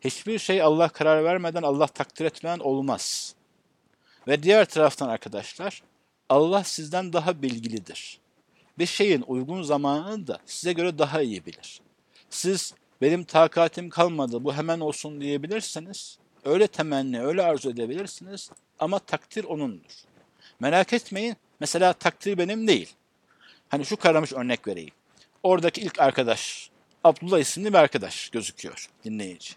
[0.00, 3.34] Hiçbir şey Allah karar vermeden, Allah takdir etmeyen olmaz.
[4.28, 5.82] Ve diğer taraftan arkadaşlar,
[6.28, 8.18] Allah sizden daha bilgilidir.
[8.78, 11.80] Bir şeyin uygun zamanını da size göre daha iyi bilir.
[12.30, 16.18] Siz benim takatim kalmadı bu hemen olsun diyebilirsiniz.
[16.44, 19.92] Öyle temenni, öyle arzu edebilirsiniz ama takdir O'nundur.
[20.60, 22.94] Merak etmeyin, mesela takdir benim değil.
[23.68, 24.94] Hani şu karamış örnek vereyim.
[25.42, 26.70] Oradaki ilk arkadaş,
[27.04, 29.54] Abdullah isimli bir arkadaş gözüküyor dinleyici.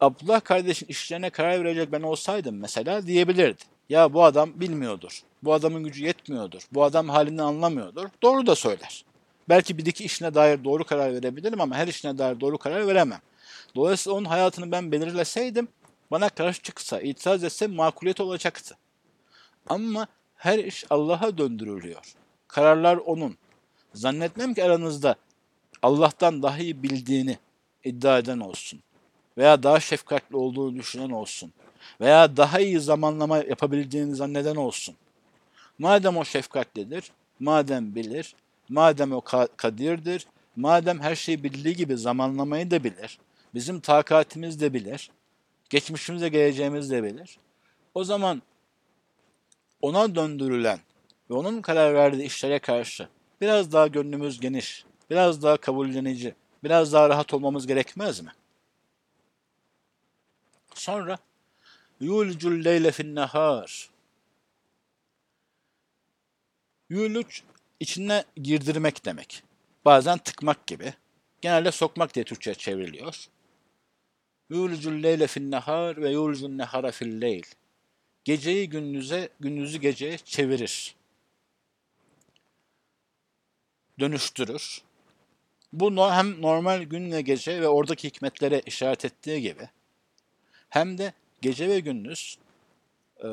[0.00, 3.62] Abdullah kardeşin işlerine karar verecek ben olsaydım mesela diyebilirdi.
[3.88, 5.22] Ya bu adam bilmiyordur.
[5.42, 6.62] Bu adamın gücü yetmiyordur.
[6.72, 8.08] Bu adam halinden anlamıyordur.
[8.22, 9.04] Doğru da söyler.
[9.48, 13.20] Belki bir iki işine dair doğru karar verebilirim ama her işine dair doğru karar veremem.
[13.74, 15.68] Dolayısıyla onun hayatını ben belirleseydim
[16.10, 18.76] bana karşı çıksa, itiraz etse makuliyet olacaktı.
[19.66, 22.14] Ama her iş Allah'a döndürülüyor.
[22.48, 23.36] Kararlar O'nun.
[23.94, 25.16] Zannetmem ki aranızda
[25.82, 27.38] Allah'tan daha iyi bildiğini
[27.84, 28.80] iddia eden olsun.
[29.38, 31.52] Veya daha şefkatli olduğunu düşünen olsun.
[32.00, 34.94] Veya daha iyi zamanlama yapabildiğini zanneden olsun.
[35.78, 38.34] Madem o şefkatlidir, madem bilir,
[38.68, 39.20] madem o
[39.56, 43.18] kadirdir, madem her şeyi bildiği gibi zamanlamayı da bilir,
[43.54, 45.10] bizim takatimiz de bilir,
[45.70, 47.38] geçmişimize geleceğimiz de bilir.
[47.94, 48.42] O zaman
[49.82, 50.78] ona döndürülen
[51.30, 53.08] ve onun karar verdiği işlere karşı
[53.40, 56.34] biraz daha gönlümüz geniş, biraz daha kabullenici,
[56.64, 58.32] biraz daha rahat olmamız gerekmez mi?
[60.74, 61.18] Sonra
[62.00, 63.92] yulicul leyle fin nehar
[66.92, 67.42] Yuluç
[67.80, 69.42] içine girdirmek demek.
[69.84, 70.94] Bazen tıkmak gibi.
[71.40, 73.26] Genelde sokmak diye Türkçe çevriliyor.
[74.50, 77.42] Yulicul leyle fin nehar ve yulicul nehara fil leyl.
[78.24, 80.94] Geceyi gündüze, gündüzü geceye çevirir.
[84.00, 84.82] Dönüştürür.
[85.72, 89.68] Bu hem normal günle gece ve oradaki hikmetlere işaret ettiği gibi
[90.68, 92.38] hem de gece ve gündüz
[93.24, 93.28] e,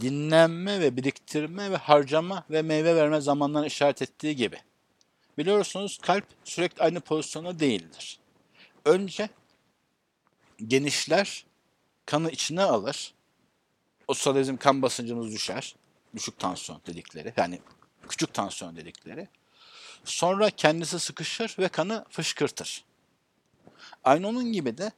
[0.00, 4.56] dinlenme ve biriktirme ve harcama ve meyve verme zamanlarını işaret ettiği gibi.
[5.38, 8.18] Biliyorsunuz kalp sürekli aynı pozisyonda değildir.
[8.84, 9.28] Önce
[10.66, 11.46] genişler,
[12.06, 13.14] kanı içine alır.
[14.08, 15.76] O sırada bizim kan basıncımız düşer.
[16.14, 17.32] Düşük tansiyon dedikleri.
[17.36, 17.60] Yani
[18.08, 19.28] küçük tansiyon dedikleri.
[20.06, 22.84] Sonra kendisi sıkışır ve kanı fışkırtır.
[24.04, 24.92] Aynı onun gibi de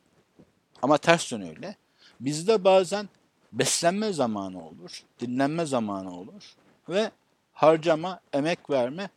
[0.82, 1.76] ama ters yönüyle
[2.20, 3.08] bizde bazen
[3.52, 6.54] beslenme zamanı olur, dinlenme zamanı olur
[6.88, 7.10] ve
[7.52, 9.10] harcama, emek verme,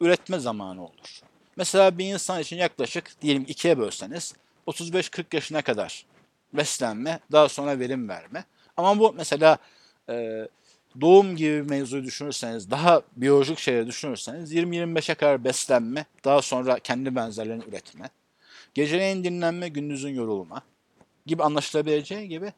[0.00, 1.20] üretme zamanı olur.
[1.56, 4.34] Mesela bir insan için yaklaşık diyelim ikiye bölseniz
[4.66, 6.06] 35-40 yaşına kadar
[6.52, 8.44] beslenme, daha sonra verim verme.
[8.76, 9.58] Ama bu mesela
[10.08, 10.48] e,
[11.00, 17.16] doğum gibi bir mevzuyu düşünürseniz, daha biyolojik şeyleri düşünürseniz 20-25'e kadar beslenme, daha sonra kendi
[17.16, 18.10] benzerlerini üretme.
[18.74, 20.62] Geceleyin dinlenme, gündüzün yorulma
[21.26, 22.52] gibi anlaşılabileceği gibi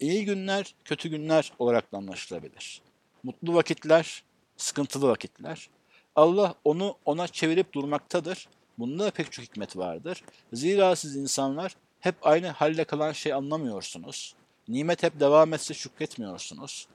[0.00, 2.82] iyi günler, kötü günler olarak da anlaşılabilir.
[3.22, 4.22] Mutlu vakitler,
[4.56, 5.70] sıkıntılı vakitler.
[6.16, 8.48] Allah onu ona çevirip durmaktadır.
[8.78, 10.24] Bunda da pek çok hikmet vardır.
[10.52, 14.34] Zira siz insanlar hep aynı halde kalan şey anlamıyorsunuz.
[14.68, 16.88] Nimet hep devam etse şükretmiyorsunuz.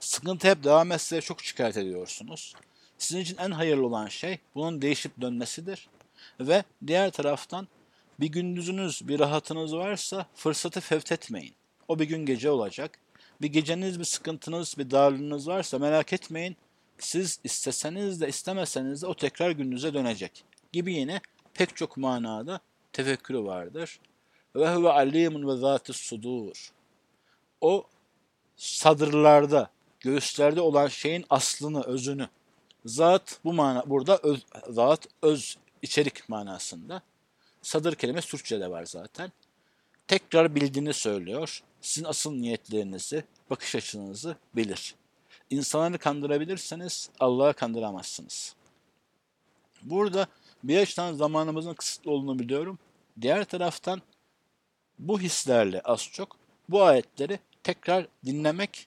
[0.00, 2.54] Sıkıntı hep devam etse çok şikayet ediyorsunuz.
[2.98, 5.88] Sizin için en hayırlı olan şey bunun değişip dönmesidir.
[6.40, 7.68] Ve diğer taraftan
[8.20, 11.54] bir gündüzünüz, bir rahatınız varsa fırsatı fevtetmeyin.
[11.88, 12.98] O bir gün gece olacak.
[13.42, 16.56] Bir geceniz, bir sıkıntınız, bir darlığınız varsa merak etmeyin.
[16.98, 20.44] Siz isteseniz de istemeseniz de o tekrar gününüze dönecek.
[20.72, 21.20] Gibi yine
[21.54, 22.60] pek çok manada
[22.92, 24.00] tefekkürü vardır.
[24.56, 26.72] Ve huve alimun ve zâtis sudur.
[27.60, 27.84] O
[28.56, 32.28] sadırlarda, göğüslerde olan şeyin aslını, özünü.
[32.84, 37.02] Zat bu mana burada öz, zat öz içerik manasında.
[37.62, 39.32] Sadır kelimesi Türkçe'de var zaten.
[40.08, 41.62] Tekrar bildiğini söylüyor.
[41.80, 44.94] Sizin asıl niyetlerinizi, bakış açınızı bilir.
[45.50, 48.54] İnsanları kandırabilirseniz Allah'ı kandıramazsınız.
[49.82, 50.26] Burada
[50.64, 52.78] bir açıdan zamanımızın kısıtlı olduğunu biliyorum.
[53.20, 54.02] Diğer taraftan
[54.98, 56.36] bu hislerle az çok
[56.68, 58.86] bu ayetleri tekrar dinlemek,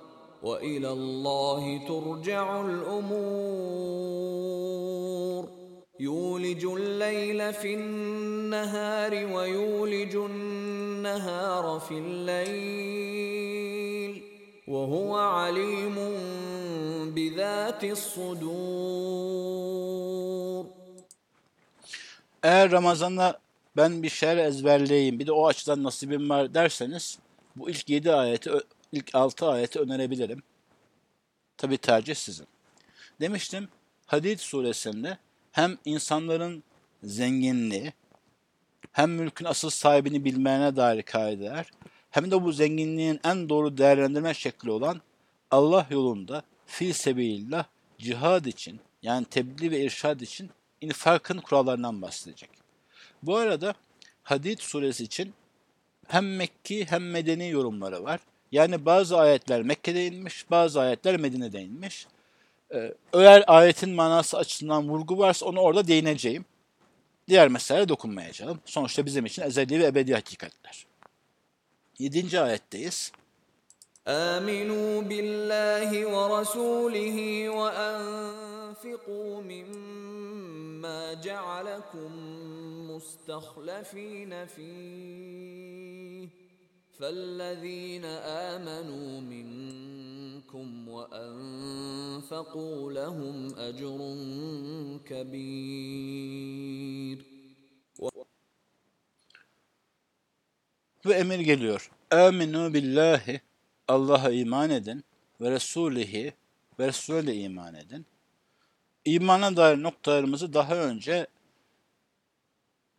[0.42, 2.60] وإلى الله ترجع
[4.26, 5.48] الأمور
[6.00, 13.26] يولج الليل في النهار ويولج النهار في الليل
[14.68, 15.94] وهو عليم
[17.14, 17.84] بذات
[19.46, 20.66] الصدور
[22.42, 23.38] Eğer Ramazan'da
[23.76, 27.18] ben bir şeyler ezberleyeyim, bir de o açıdan nasibim var derseniz
[27.56, 28.60] bu ilk 7 ayeti, ö-
[28.91, 30.43] ilk 6 ayeti önerebilirim.
[31.57, 32.47] Tabi tercih sizin.
[33.21, 33.69] Demiştim
[34.05, 35.17] Hadid suresinde
[35.51, 36.63] hem insanların
[37.03, 37.93] zenginliği
[38.91, 41.71] hem mülkün asıl sahibini bilmene dair kaideler
[42.11, 45.01] hem de bu zenginliğin en doğru değerlendirme şekli olan
[45.51, 47.65] Allah yolunda fi sebilillah
[47.97, 50.49] cihad için yani tebliğ ve irşad için
[50.81, 52.49] infakın kurallarından bahsedecek.
[53.23, 53.73] Bu arada
[54.23, 55.33] Hadid suresi için
[56.07, 58.19] hem Mekki hem Medeni yorumları var.
[58.52, 62.06] Yani bazı ayetler Mekke'de inmiş, bazı ayetler Medine'de inmiş.
[62.74, 66.44] Ee, eğer ayetin manası açısından vurgu varsa onu orada değineceğim.
[67.28, 68.60] Diğer meselelere dokunmayacağım.
[68.64, 70.86] Sonuçta bizim için ezeli ve ebedi hakikatler.
[71.98, 73.12] Yedinci ayetteyiz.
[74.08, 77.18] آمنوا بالله ورسوله
[77.58, 82.10] وأنفقوا مما جعلكم
[82.90, 86.28] مستخلفين فيه
[87.00, 88.04] فالذين
[88.54, 93.98] آمنوا منكم وأنفقوا لهم أجر
[95.04, 96.66] كبير
[101.06, 101.90] Ve emir geliyor.
[102.10, 103.40] Aminu billahi
[103.88, 105.04] Allah'a iman edin
[105.40, 106.34] ve Resulihi
[106.78, 108.06] ve Resul'e iman edin.
[109.04, 111.26] İmana dair noktalarımızı daha önce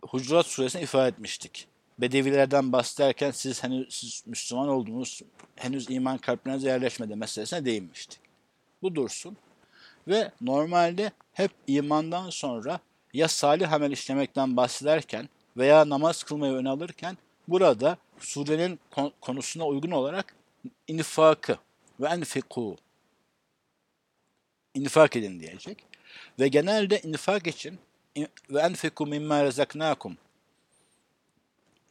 [0.01, 1.67] Hucurat suresinde ifade etmiştik.
[2.02, 5.22] Bedevilerden bahsederken siz henüz Müslüman olduğunuz,
[5.56, 8.20] henüz iman kalplerinize yerleşmedi meselesine değinmiştik.
[8.82, 9.36] Bu dursun.
[10.08, 12.80] Ve normalde hep imandan sonra
[13.12, 19.90] ya salih amel işlemekten bahsederken veya namaz kılmayı öne alırken burada surenin kon- konusuna uygun
[19.90, 20.36] olarak
[20.88, 21.56] infakı
[22.00, 22.76] ve enfiku
[24.74, 25.84] infak edin diyecek.
[26.38, 27.78] Ve genelde infak için
[28.14, 30.16] in- ve enfiku mimma rezaknakum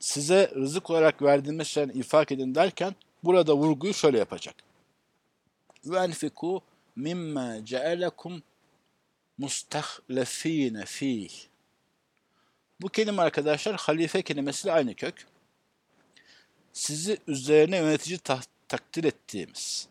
[0.01, 4.55] size rızık olarak verdiğimiz şeyden infak edin derken burada vurguyu şöyle yapacak.
[5.93, 6.61] Enfiku
[6.95, 8.43] mimma cealekum
[9.37, 11.29] mustahlefine fih.
[12.81, 15.27] Bu kelime arkadaşlar halife kelimesiyle aynı kök.
[16.73, 19.87] Sizi üzerine yönetici ta- takdir ettiğimiz.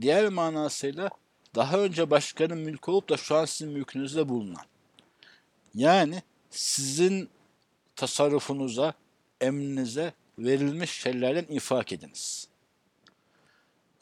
[0.00, 1.10] Diğer manasıyla
[1.54, 4.64] daha önce başkanın mülkü olup da şu an sizin mülkünüzde bulunan.
[5.74, 7.28] Yani sizin
[7.96, 8.94] tasarrufunuza,
[9.40, 12.48] emrinize verilmiş şeylerden infak ediniz.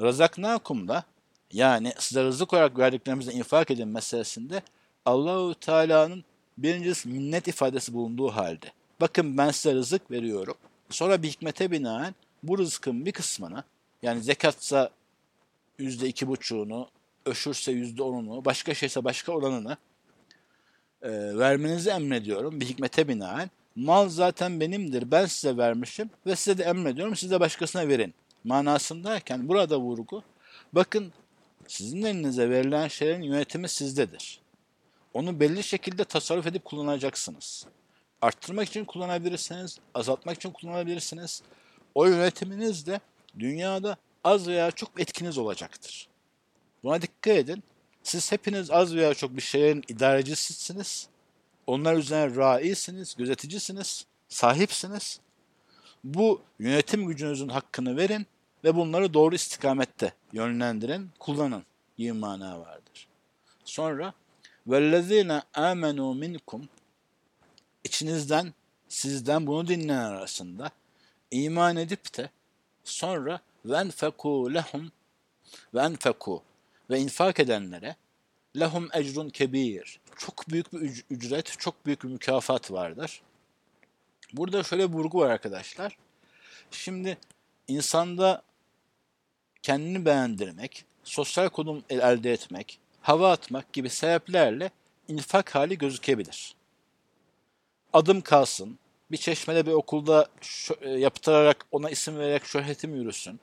[0.02, 1.04] Razaknakum'da
[1.52, 4.62] yani size rızık olarak verdiklerimizden infak edin meselesinde
[5.04, 6.24] Allahu Teala'nın
[6.58, 8.66] Birincisi minnet ifadesi bulunduğu halde.
[9.00, 10.54] Bakın ben size rızık veriyorum.
[10.90, 13.64] Sonra bir hikmete binaen bu rızkın bir kısmını
[14.02, 14.90] yani zekatsa
[15.78, 16.88] yüzde iki buçuğunu,
[17.26, 19.76] öşürse yüzde onunu, başka şeyse başka oranını
[21.02, 23.50] e, vermenizi emrediyorum bir hikmete binaen.
[23.76, 28.14] Mal zaten benimdir, ben size vermişim ve size de emrediyorum, siz de başkasına verin
[28.44, 30.22] manasındayken burada vurgu,
[30.72, 31.12] bakın
[31.66, 34.40] sizin elinize verilen şeylerin yönetimi sizdedir.
[35.14, 37.66] Onu belli şekilde tasarruf edip kullanacaksınız.
[38.22, 41.42] Arttırmak için kullanabilirsiniz, azaltmak için kullanabilirsiniz.
[41.94, 43.00] O yönetiminiz de
[43.38, 46.08] dünyada az veya çok etkiniz olacaktır.
[46.84, 47.62] Buna dikkat edin.
[48.02, 51.08] Siz hepiniz az veya çok bir şeylerin idarecisisiniz.
[51.66, 55.20] Onlar üzerine raisiniz, gözeticisiniz, sahipsiniz.
[56.04, 58.26] Bu yönetim gücünüzün hakkını verin
[58.64, 61.64] ve bunları doğru istikamette yönlendirin, kullanın
[61.98, 63.08] diye mana vardır.
[63.64, 64.14] Sonra
[64.66, 66.68] vellezine amenu minkum
[67.84, 68.54] içinizden
[68.88, 70.70] sizden bunu dinleyen arasında
[71.30, 72.30] iman edip de
[72.84, 74.92] sonra venfeku lehum
[75.74, 76.42] venfeku
[76.90, 77.96] ve infak edenlere
[78.60, 80.00] lehum ecrun kebir.
[80.18, 83.22] Çok büyük bir ücret, çok büyük bir mükafat vardır.
[84.32, 85.96] Burada şöyle bir vurgu var arkadaşlar.
[86.70, 87.18] Şimdi
[87.68, 88.42] insanda
[89.62, 94.70] kendini beğendirmek, sosyal konum elde etmek, hava atmak gibi sebeplerle
[95.08, 96.54] infak hali gözükebilir.
[97.92, 98.78] Adım kalsın,
[99.10, 100.28] bir çeşmede bir okulda
[100.80, 103.40] e, yaptırarak ona isim vererek şöhretim yürüsün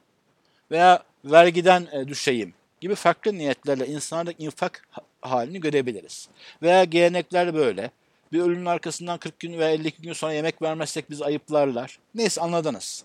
[0.72, 2.54] veya vergiden e, düşeyim
[2.84, 4.88] gibi farklı niyetlerle insanlardaki infak
[5.22, 6.30] halini görebiliriz.
[6.62, 7.92] Veya gelenekler böyle.
[8.32, 12.00] Bir ölünün arkasından 40 gün veya 52 gün sonra yemek vermezsek bizi ayıplarlar.
[12.16, 13.04] Neyse anladınız.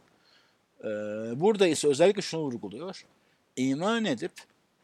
[0.81, 0.87] Ee,
[1.41, 3.05] burada ise özellikle şunu vurguluyor.
[3.57, 4.33] İman edip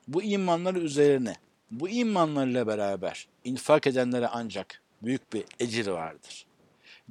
[0.09, 1.37] bu imanları üzerine,
[1.71, 6.47] bu imanlarla beraber infak edenlere ancak büyük bir ecir vardır.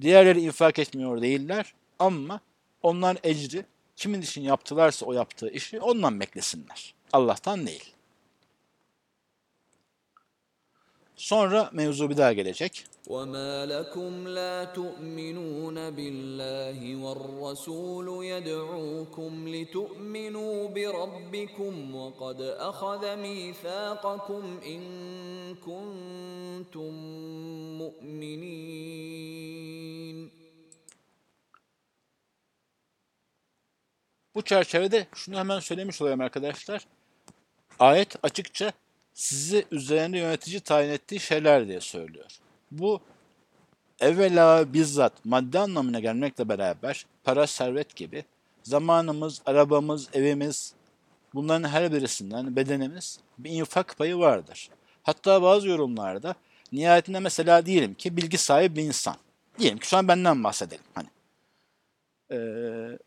[0.01, 2.39] Diğerleri infak etmiyor değiller ama
[2.81, 3.65] onlar ecri
[4.02, 6.94] kimin için yaptılarsa o yaptığı işi ondan beklesinler.
[7.12, 7.94] Allah'tan değil.
[11.16, 12.84] Sonra mevzu bir daha gelecek.
[13.08, 22.40] وَمَا لَكُمْ لَا تُؤْمِنُونَ بِاللّٰهِ وَالرَّسُولُ يَدْعُوكُمْ لِتُؤْمِنُوا بِرَبِّكُمْ وَقَدْ
[22.70, 24.82] أَخَذَ مِيثَاقَكُمْ إِن
[25.66, 26.92] كُنتُم
[27.82, 29.18] مُؤْمِنِينَ
[34.35, 36.87] Bu çerçevede şunu hemen söylemiş olayım arkadaşlar.
[37.79, 38.71] Ayet açıkça
[39.13, 42.31] sizi üzerinde yönetici tayin ettiği şeyler diye söylüyor.
[42.71, 43.01] Bu
[43.99, 48.25] evvela bizzat madde anlamına gelmekle beraber para, servet gibi
[48.63, 50.73] zamanımız, arabamız, evimiz
[51.33, 54.69] bunların her birisinden bedenimiz bir infak payı vardır.
[55.03, 56.35] Hatta bazı yorumlarda
[56.71, 59.15] nihayetinde mesela diyelim ki bilgi sahibi bir insan.
[59.59, 60.83] Diyelim ki şu an benden bahsedelim.
[60.93, 61.07] Hani
[62.33, 62.37] e,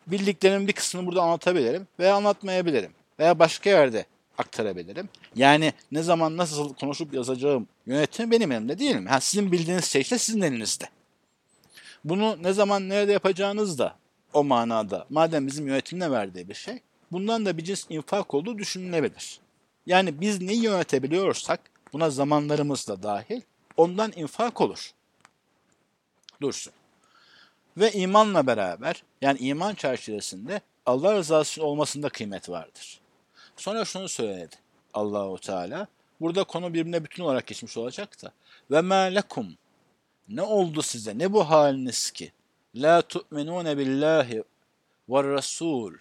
[0.06, 2.90] bildiklerimin bir kısmını burada anlatabilirim veya anlatmayabilirim.
[3.18, 4.06] Veya başka yerde
[4.38, 5.08] aktarabilirim.
[5.34, 9.08] Yani ne zaman nasıl konuşup yazacağım yönetimi benim elimde değil mi?
[9.08, 10.84] Ha, sizin bildiğiniz şey işte sizin elinizde.
[12.04, 13.96] Bunu ne zaman nerede yapacağınız da
[14.32, 16.80] o manada madem bizim yönetimine verdiği bir şey
[17.12, 19.40] bundan da bir cins infak olduğu düşünülebilir.
[19.86, 21.60] Yani biz neyi yönetebiliyorsak
[21.92, 23.40] buna zamanlarımız da dahil
[23.76, 24.90] ondan infak olur.
[26.40, 26.72] Dursun.
[27.76, 33.00] Ve imanla beraber yani iman çerçevesinde Allah rızası olmasında kıymet vardır.
[33.56, 34.56] Sonra şunu söyledi
[34.94, 35.86] Allahu Teala.
[36.20, 38.32] Burada konu birbirine bütün olarak geçmiş olacak da.
[38.70, 39.56] Ve ma lekum
[40.28, 41.18] ne oldu size?
[41.18, 42.32] Ne bu haliniz ki?
[42.74, 44.44] La tu'minune billahi
[45.08, 45.94] ve rasul.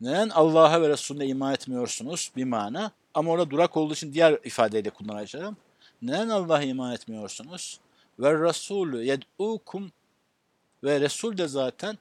[0.00, 2.30] Neden Allah'a ve Resulüne iman etmiyorsunuz?
[2.36, 2.90] Bir mana.
[3.14, 5.56] Ama orada durak olduğu için diğer ifadeyle kullanacağım.
[6.02, 7.80] Neden Allah'a iman etmiyorsunuz?
[8.18, 9.92] Ve Resulü yed'ukum
[10.84, 11.98] ve Resul de zaten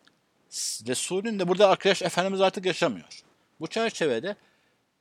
[0.87, 3.23] Resulün de burada arkadaş Efendimiz artık yaşamıyor.
[3.59, 4.35] Bu çerçevede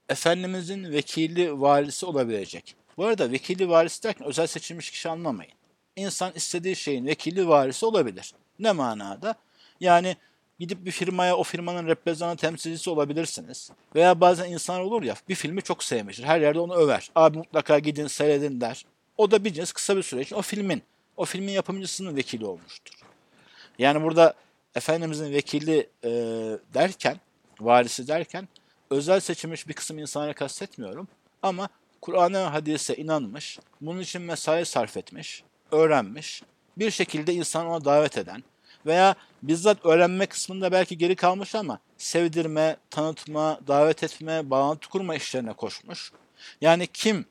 [0.09, 2.75] Efendimizin vekili valisi olabilecek.
[2.97, 5.53] Bu arada vekili valisi derken özel seçilmiş kişi anlamayın.
[5.97, 8.33] İnsan istediği şeyin vekili valisi olabilir.
[8.59, 9.35] Ne manada?
[9.81, 10.17] Yani
[10.59, 13.71] gidip bir firmaya o firmanın reprezentanı temsilcisi olabilirsiniz.
[13.95, 16.25] Veya bazen insan olur ya bir filmi çok sevmiştir.
[16.25, 17.11] Her yerde onu över.
[17.15, 18.85] Abi mutlaka gidin seyredin der.
[19.17, 20.83] O da bir cins kısa bir süre için o filmin,
[21.17, 23.02] o filmin yapımcısının vekili olmuştur.
[23.79, 24.35] Yani burada
[24.75, 26.11] Efendimizin vekili e,
[26.75, 27.21] derken,
[27.61, 28.49] varisi derken
[28.91, 31.09] özel seçilmiş bir kısım insanları kastetmiyorum.
[31.43, 31.69] Ama
[32.01, 36.43] Kur'an'a ve hadise inanmış, bunun için mesai sarf etmiş, öğrenmiş,
[36.79, 38.43] bir şekilde insan ona davet eden
[38.87, 45.53] veya bizzat öğrenme kısmında belki geri kalmış ama sevdirme, tanıtma, davet etme, bağlantı kurma işlerine
[45.53, 46.13] koşmuş.
[46.61, 47.27] Yani kim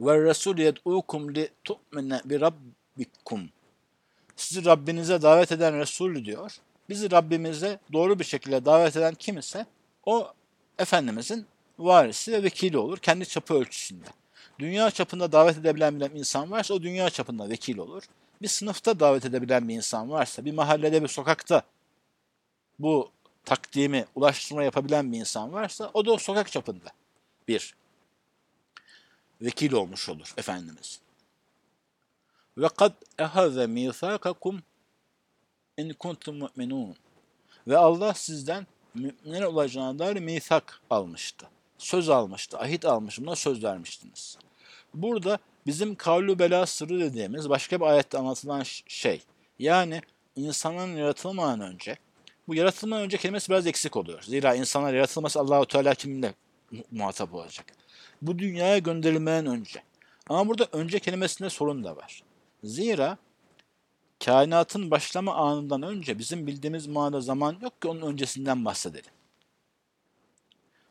[0.00, 3.48] ve Resul yed'ukum li tu'mine bi rabbikum.
[4.36, 6.56] Sizi Rabbinize davet eden Resul diyor.
[6.88, 9.66] Bizi Rabbimize doğru bir şekilde davet eden kim ise
[10.06, 10.32] o
[10.78, 11.46] Efendimizin
[11.78, 14.06] varisi ve vekili olur kendi çapı ölçüsünde.
[14.58, 18.02] Dünya çapında davet edebilen bir insan varsa o dünya çapında vekil olur.
[18.42, 21.62] Bir sınıfta davet edebilen bir insan varsa, bir mahallede, bir sokakta
[22.78, 23.10] bu
[23.44, 26.90] takdimi, ulaştırma yapabilen bir insan varsa o da o sokak çapında
[27.48, 27.74] bir
[29.42, 31.00] vekil olmuş olur Efendimiz.
[32.58, 34.62] Ve kad ehaze mithakakum
[35.78, 36.96] in kuntum mu'minun.
[37.68, 41.46] Ve Allah sizden müminler olacağına dair misak almıştı.
[41.78, 43.26] Söz almıştı, ahit almıştı.
[43.26, 44.38] Buna söz vermiştiniz.
[44.94, 49.22] Burada bizim kavlu bela sırrı dediğimiz başka bir ayette anlatılan şey.
[49.58, 50.02] Yani
[50.36, 51.96] insanın yaratılmadan önce
[52.48, 54.22] bu yaratılmadan önce kelimesi biraz eksik oluyor.
[54.22, 56.34] Zira insanlar yaratılması Allahu Teala kimle
[56.90, 57.66] muhatap olacak?
[58.22, 59.82] Bu dünyaya gönderilmeden önce.
[60.28, 62.22] Ama burada önce kelimesinde sorun da var.
[62.64, 63.18] Zira
[64.24, 69.10] kainatın başlama anından önce bizim bildiğimiz manada zaman yok ki onun öncesinden bahsedelim.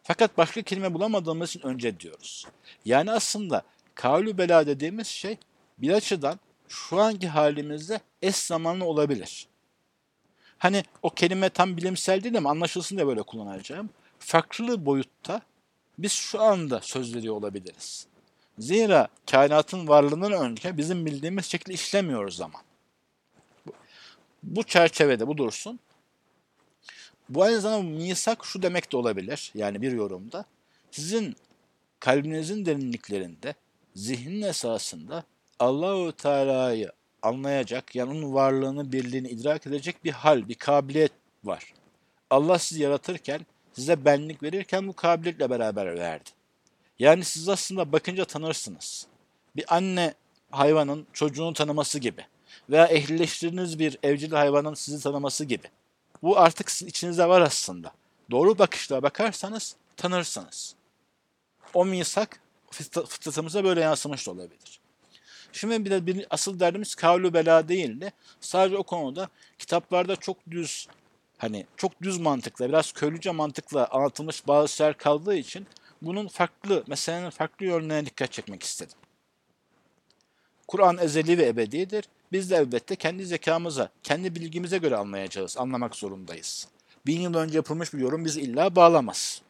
[0.04, 2.46] Fakat başka kelime bulamadığımız için önce diyoruz.
[2.86, 3.64] Yani aslında
[3.96, 5.38] kavlu bela dediğimiz şey
[5.78, 9.48] bir açıdan şu anki halimizde eş zamanlı olabilir.
[10.58, 13.90] Hani o kelime tam bilimsel değil ama anlaşılsın diye böyle kullanacağım.
[14.20, 15.42] Farklı boyutta
[15.98, 18.08] biz şu anda söz veriyor olabiliriz.
[18.60, 22.62] Zira kainatın varlığından önce bizim bildiğimiz şekilde işlemiyor zaman.
[24.44, 25.80] Bu, çerçevede bu dursun.
[27.30, 29.52] Bu aynı zamanda misak şu demek de olabilir.
[29.56, 30.46] Yani bir yorumda.
[30.92, 31.36] Sizin
[32.00, 33.56] kalbinizin derinliklerinde,
[33.96, 35.24] zihnin esasında
[35.60, 36.92] Allahu Teala'yı
[37.22, 41.12] anlayacak, yani onun varlığını, birliğini idrak edecek bir hal, bir kabiliyet
[41.44, 41.74] var.
[42.30, 46.30] Allah sizi yaratırken, size benlik verirken bu kabiliyetle beraber verdi.
[47.00, 49.08] Yani siz aslında bakınca tanırsınız.
[49.56, 50.14] Bir anne
[50.52, 52.26] hayvanın çocuğunu tanıması gibi
[52.70, 55.68] veya ehlileştirdiğiniz bir evcil hayvanın sizi tanıması gibi.
[56.24, 57.92] Bu artık sizin içinizde var aslında.
[58.32, 60.76] Doğru bakışla bakarsanız tanırsınız.
[61.74, 62.40] O misak
[63.08, 64.80] fıtratımıza böyle yansımış da olabilir.
[65.52, 69.30] Şimdi bir de bir, asıl derdimiz kavlu bela değil de sadece o konuda
[69.60, 70.88] kitaplarda çok düz
[71.38, 75.68] hani çok düz mantıkla biraz köylüce mantıkla anlatılmış bazı şeyler kaldığı için
[76.06, 78.98] bunun farklı meselenin farklı yönlerine dikkat çekmek istedim.
[80.68, 82.06] Kur'an ezeli ve ebedidir.
[82.32, 86.68] Biz de elbette kendi zekamıza, kendi bilgimize göre anlayacağız, anlamak zorundayız.
[87.06, 89.42] Bin yıl önce yapılmış bir yorum bizi illa bağlamaz.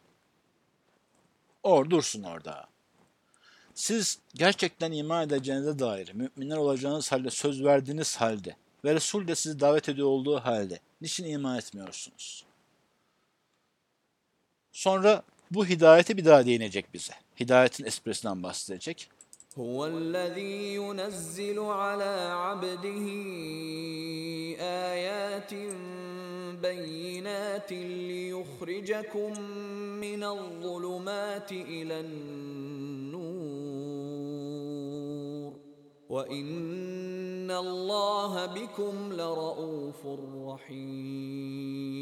[1.64, 2.68] Or dursun orada.
[3.76, 9.60] Siz gerçekten iman edeceğinize dair, müminler olacağınız halde söz verdiğiniz halde ve Resul de sizi
[9.60, 12.46] davet ediyor olduğu halde niçin iman etmiyorsunuz?
[14.72, 15.24] Sonra
[15.56, 17.14] bu hidayeti bir daha değinecek bize.
[17.40, 19.10] Hidayetin esprisinden bahsedecek.
[19.58, 22.14] هو الذي ينزل على
[22.46, 23.08] عبده
[24.92, 25.54] آيات
[26.62, 29.40] بينات ليخرجكم
[30.06, 33.36] من الظلمات إلى النور
[36.10, 40.06] وإن الله بكم لرؤوف
[40.48, 41.96] رحيم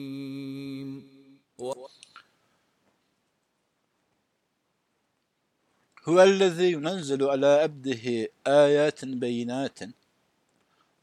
[6.04, 9.96] Huvellezî yunezzilu alâ ebdihi âyâtin beyinâtin.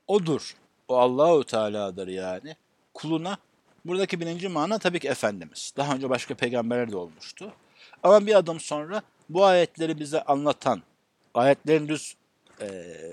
[0.06, 0.56] Odur.
[0.88, 2.56] O Allahu Teala'dır yani.
[2.94, 3.38] Kuluna
[3.84, 5.72] buradaki birinci mana tabii ki Efendimiz.
[5.76, 7.52] Daha önce başka peygamberler de olmuştu.
[8.02, 10.82] Ama bir adım sonra bu ayetleri bize anlatan,
[11.34, 12.16] ayetlerin düz
[12.60, 12.66] e,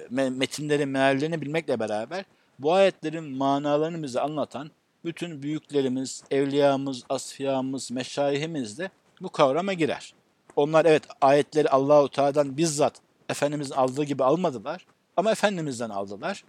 [0.09, 2.25] metinleri, meallerini bilmekle beraber
[2.59, 4.71] bu ayetlerin manalarını bize anlatan
[5.05, 8.89] bütün büyüklerimiz, evliyamız, asfiyamız, meşayihimiz de
[9.21, 10.13] bu kavrama girer.
[10.57, 14.85] Onlar evet ayetleri Allahu Teala'dan bizzat Efendimizin aldığı gibi almadılar
[15.17, 16.43] ama Efendimiz'den aldılar.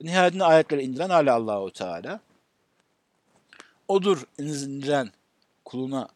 [0.00, 2.20] Nihayetinde ayetleri indiren hala Allahu Teala.
[3.88, 5.10] Odur indiren
[5.64, 6.08] kuluna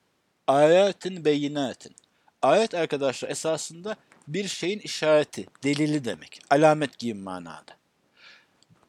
[0.47, 1.97] ayetin beyinatin.
[2.43, 3.97] Ayet arkadaşlar esasında
[4.29, 6.41] bir şeyin işareti, delili demek.
[6.51, 7.73] Alamet gibi manada.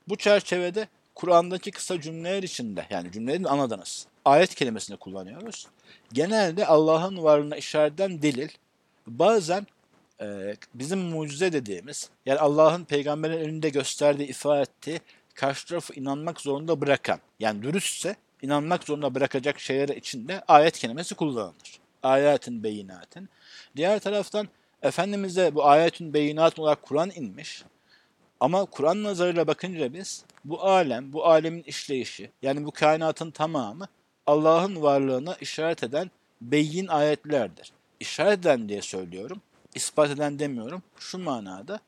[0.08, 4.08] Bu çerçevede Kur'an'daki kısa cümleler içinde yani cümlelerin anladınız.
[4.30, 5.68] Ayet kelimesini kullanıyoruz.
[6.14, 8.50] Genelde Allah'ın varlığına işaret eden delil
[9.08, 9.68] bazen
[10.22, 15.00] e, bizim mucize dediğimiz yani Allah'ın peygamberin önünde gösterdiği, ifade ettiği
[15.34, 21.80] karşı tarafı inanmak zorunda bırakan yani dürüstse inanmak zorunda bırakacak şeyler içinde ayet kelimesi kullanılır.
[22.04, 23.30] Ayetin beyinatin.
[23.76, 24.48] Diğer taraftan
[24.82, 27.64] Efendimiz'e bu ayetin beyinat olarak Kur'an inmiş.
[28.40, 33.88] Ama Kur'an nazarıyla bakınca biz bu alem, bu alemin işleyişi yani bu kainatın tamamı
[34.30, 36.12] Allah'ın varlığına işaret eden
[36.42, 37.72] beyin ayetlerdir.
[38.00, 39.42] İşaret eden diye söylüyorum.
[39.76, 40.84] ispat eden demiyorum.
[41.00, 41.80] Şu manada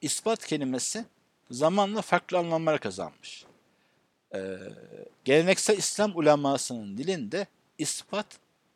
[0.00, 1.04] ispat kelimesi
[1.50, 3.44] zamanla farklı anlamlar kazanmış.
[4.34, 4.56] Ee,
[5.24, 7.46] geleneksel İslam ulemasının dilinde
[7.78, 8.26] ispat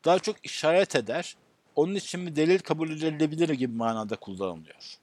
[0.04, 1.36] daha çok işaret eder,
[1.76, 4.98] onun için bir delil kabul edilebilir gibi manada kullanılıyor.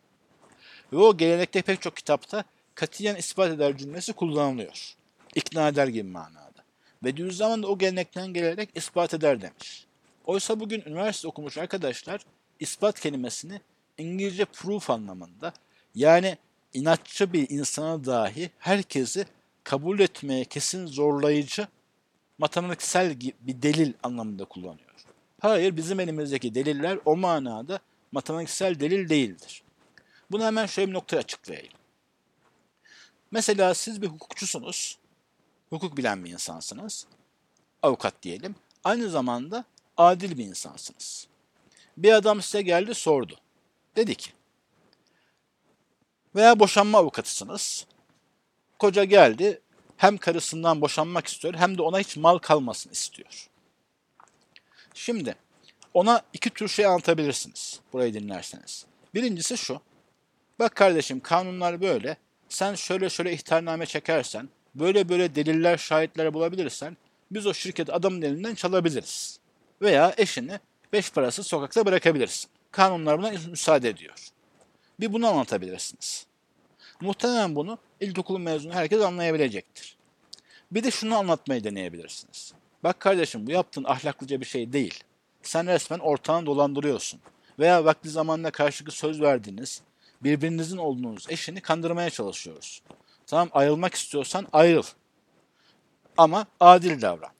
[0.94, 2.44] Ve o gelenekte pek çok kitapta
[2.76, 4.96] katiyen ispat eder cümlesi kullanılıyor.
[5.36, 6.49] İkna eder gibi manada.
[7.04, 9.86] Bediüzzaman da o gelenekten gelerek ispat eder demiş.
[10.26, 12.26] Oysa bugün üniversite okumuş arkadaşlar
[12.60, 13.62] ispat kelimesini
[13.98, 15.54] İngilizce proof anlamında
[15.96, 16.38] yani
[16.74, 19.26] inatçı bir insana dahi herkesi
[19.64, 21.68] kabul etmeye kesin zorlayıcı
[22.38, 24.90] matematiksel bir delil anlamında kullanıyor.
[25.40, 27.80] Hayır bizim elimizdeki deliller o manada
[28.12, 29.64] matematiksel delil değildir.
[30.32, 31.74] Bunu hemen şöyle bir noktaya açıklayayım.
[33.32, 34.98] Mesela siz bir hukukçusunuz,
[35.70, 37.08] hukuk bilen bir insansınız,
[37.84, 38.56] avukat diyelim.
[38.84, 39.66] Aynı zamanda
[39.98, 41.28] adil bir insansınız.
[41.98, 43.36] Bir adam size geldi sordu.
[43.96, 44.32] Dedi ki,
[46.36, 47.86] veya boşanma avukatısınız.
[48.80, 49.62] Koca geldi,
[49.98, 53.50] hem karısından boşanmak istiyor hem de ona hiç mal kalmasın istiyor.
[54.94, 55.36] Şimdi
[55.94, 58.86] ona iki tür şey anlatabilirsiniz burayı dinlerseniz.
[59.14, 59.82] Birincisi şu.
[60.60, 62.18] Bak kardeşim kanunlar böyle.
[62.50, 64.50] Sen şöyle şöyle ihtarname çekersen,
[64.80, 66.98] böyle böyle deliller, şahitler bulabilirsen
[67.32, 69.40] biz o şirketi adamın elinden çalabiliriz.
[69.82, 70.60] Veya eşini
[70.94, 72.50] beş parası sokakta bırakabilirsin.
[72.72, 74.16] Kanunlar buna müsaade ediyor.
[75.00, 76.26] Bir bunu anlatabilirsiniz.
[77.02, 79.98] Muhtemelen bunu ilkokul mezunu herkes anlayabilecektir.
[80.72, 82.54] Bir de şunu anlatmayı deneyebilirsiniz.
[82.84, 85.04] Bak kardeşim bu yaptığın ahlaklıca bir şey değil.
[85.42, 87.20] Sen resmen ortağını dolandırıyorsun.
[87.60, 89.82] Veya vakti zamanında karşılıklı söz verdiğiniz,
[90.24, 92.82] birbirinizin olduğunuz eşini kandırmaya çalışıyoruz.
[93.30, 94.84] Tamam ayrılmak istiyorsan ayrıl.
[96.18, 97.32] Ama adil davran.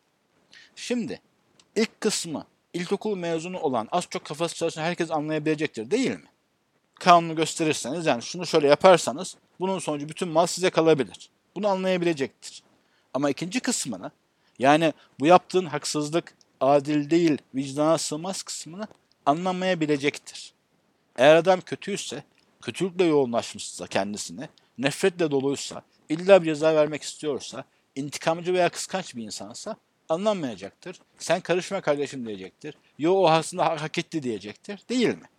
[0.76, 1.22] Şimdi
[1.76, 6.28] ilk kısmı ilkokul mezunu olan az çok kafası çalışan herkes anlayabilecektir değil mi?
[6.96, 11.30] Kanunu gösterirseniz yani şunu şöyle yaparsanız bunun sonucu bütün mal size kalabilir.
[11.56, 12.64] Bunu anlayabilecektir.
[13.14, 14.12] Ama ikinci kısmını
[14.60, 18.88] yani bu yaptığın haksızlık adil değil, vicdana sığmaz kısmını
[19.26, 20.54] anlamayabilecektir.
[21.18, 22.24] Eğer adam kötüyse,
[22.62, 24.50] kötülükle yoğunlaşmışsa kendisine,
[24.80, 27.64] nefretle doluysa, illa bir ceza vermek istiyorsa,
[27.96, 29.76] intikamcı veya kıskanç bir insansa
[30.10, 31.00] anlamayacaktır.
[31.18, 32.76] Sen karışma kardeşim diyecektir.
[33.00, 34.80] Yo o aslında hak etti diyecektir.
[34.90, 35.30] Değil mi?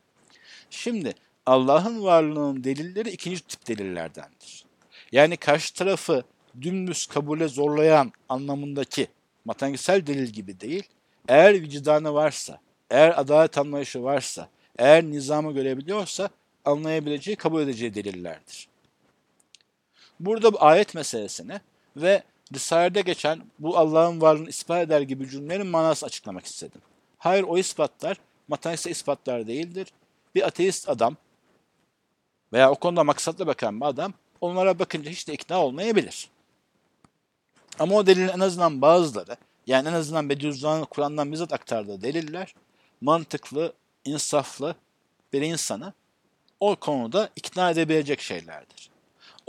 [0.71, 1.15] Şimdi
[1.47, 4.65] Allah'ın varlığının delilleri ikinci tip delillerdendir.
[5.13, 6.25] Yani karşı tarafı
[6.63, 9.09] dümdüz kabule zorlayan anlamındaki
[9.45, 10.85] matematiksel delil gibi değil,
[11.29, 12.61] eğer vicdanı varsa,
[12.91, 16.29] eğer adalet anlayışı varsa, eğer nizamı görebiliyorsa
[16.65, 18.70] anlayabileceği, kabul edeceği delillerdir.
[20.21, 21.61] Burada bu ayet meselesini
[21.97, 22.23] ve
[22.55, 26.81] Risale'de geçen bu Allah'ın varlığını ispat eder gibi cümlelerin manasını açıklamak istedim.
[27.19, 28.17] Hayır o ispatlar
[28.49, 29.93] matematiksel ispatlar değildir.
[30.35, 31.17] Bir ateist adam
[32.53, 36.29] veya o konuda maksatla bakan bir adam onlara bakınca hiç de ikna olmayabilir.
[37.79, 42.55] Ama o delilin en azından bazıları, yani en azından Bediüzzaman'ın Kur'an'dan bizzat aktardığı deliller,
[43.01, 43.73] mantıklı,
[44.05, 44.75] insaflı
[45.33, 45.93] bir insanı
[46.61, 48.90] o konuda ikna edebilecek şeylerdir.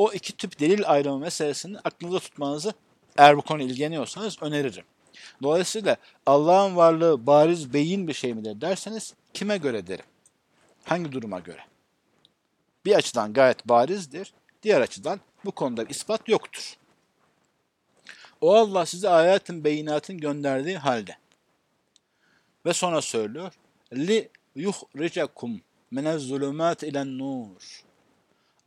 [0.01, 2.73] O iki tip delil ayrımı meselesini aklınızda tutmanızı
[3.17, 4.83] eğer bu konu ilgileniyorsanız öneririm.
[5.43, 10.05] Dolayısıyla Allah'ın varlığı bariz beyin bir şey midir derseniz kime göre derim?
[10.83, 11.59] Hangi duruma göre?
[12.85, 14.33] Bir açıdan gayet barizdir,
[14.63, 16.77] diğer açıdan bu konuda bir ispat yoktur.
[18.41, 21.17] O Allah size ayetin beyinatın gönderdiği halde.
[22.65, 23.53] Ve sonra söylüyor.
[23.93, 27.90] Li yuhricakum minez zulumat ilen nur.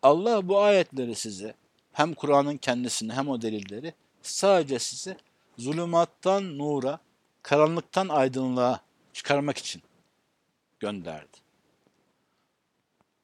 [0.05, 1.55] Allah bu ayetleri size
[1.93, 5.17] hem Kur'an'ın kendisini hem o delilleri sadece sizi
[5.59, 6.99] zulümattan nura,
[7.43, 8.81] karanlıktan aydınlığa
[9.13, 9.83] çıkarmak için
[10.81, 11.37] gönderdi.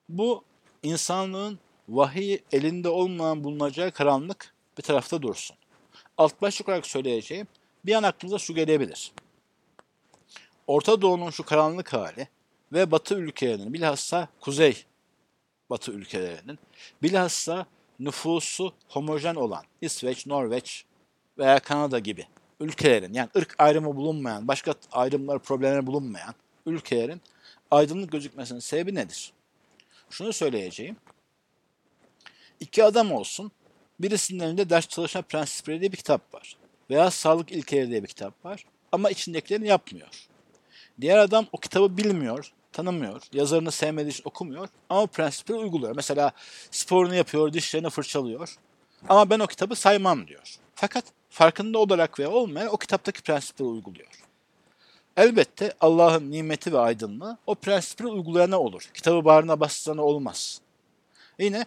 [0.08, 0.44] Bu
[0.82, 1.58] insanlığın
[1.88, 5.56] vahiy elinde olmayan bulunacağı karanlık bir tarafta dursun.
[6.18, 7.48] Alt başlık olarak söyleyeceğim
[7.86, 9.12] bir an aklınıza şu gelebilir.
[10.66, 12.28] Orta Doğu'nun şu karanlık hali
[12.72, 14.84] ve Batı ülkelerinin bilhassa Kuzey
[15.70, 16.58] Batı ülkelerinin
[17.02, 17.66] bilhassa
[18.00, 20.84] nüfusu homojen olan İsveç, Norveç
[21.38, 22.26] veya Kanada gibi
[22.60, 26.34] ülkelerin yani ırk ayrımı bulunmayan, başka ayrımlar, problemler bulunmayan
[26.66, 27.20] ülkelerin
[27.70, 29.32] aydınlık gözükmesinin sebebi nedir?
[30.10, 30.96] Şunu söyleyeceğim.
[32.60, 33.52] İki adam olsun,
[34.00, 36.56] birisinin elinde ders çalışma prensipleri diye bir kitap var.
[36.90, 38.64] Veya sağlık ilkeleri diye bir kitap var.
[38.92, 40.28] Ama içindekilerini yapmıyor.
[41.00, 45.96] Diğer adam o kitabı bilmiyor, tanımıyor, yazarını sevmediği için okumuyor ama prensipleri uyguluyor.
[45.96, 46.32] Mesela
[46.70, 48.56] sporunu yapıyor, dişlerini fırçalıyor.
[49.08, 50.56] Ama ben o kitabı saymam diyor.
[50.74, 54.08] Fakat farkında olarak veya olmayan o kitaptaki prensipleri uyguluyor.
[55.16, 58.90] Elbette Allah'ın nimeti ve aydınlığı o prensipleri uygulayana olur.
[58.94, 60.60] Kitabı bağrına bastırana olmaz.
[61.38, 61.66] Yine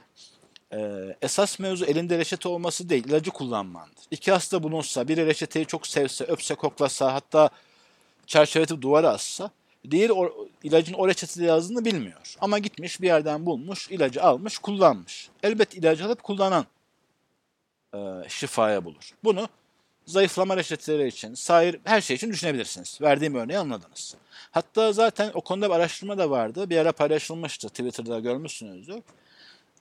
[0.73, 0.79] e,
[1.21, 4.03] esas mevzu elinde reçete olması değil, ilacı kullanmandır.
[4.11, 7.49] İki hasta bulunsa, biri reçeteyi çok sevse, öpse, koklasa, hatta
[8.27, 9.51] çerçeveletip duvara assa,
[9.91, 12.35] diğeri o, ilacın o reçetede yazdığını bilmiyor.
[12.39, 15.29] Ama gitmiş bir yerden bulmuş, ilacı almış, kullanmış.
[15.43, 16.65] Elbet ilacı alıp kullanan
[17.95, 19.11] e, şifaya bulur.
[19.23, 19.49] Bunu
[20.05, 23.01] zayıflama reçeteleri için, sair her şey için düşünebilirsiniz.
[23.01, 24.15] Verdiğim örneği anladınız.
[24.51, 26.69] Hatta zaten o konuda bir araştırma da vardı.
[26.69, 27.69] Bir ara paylaşılmıştı.
[27.69, 29.01] Twitter'da görmüşsünüzdür.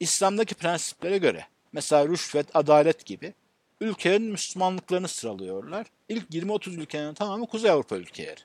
[0.01, 3.35] İslam'daki prensiplere göre, mesela rüşvet, adalet gibi
[3.81, 5.87] ülkelerin Müslümanlıklarını sıralıyorlar.
[6.09, 8.41] İlk 20-30 ülkenin tamamı Kuzey Avrupa ülkeleri.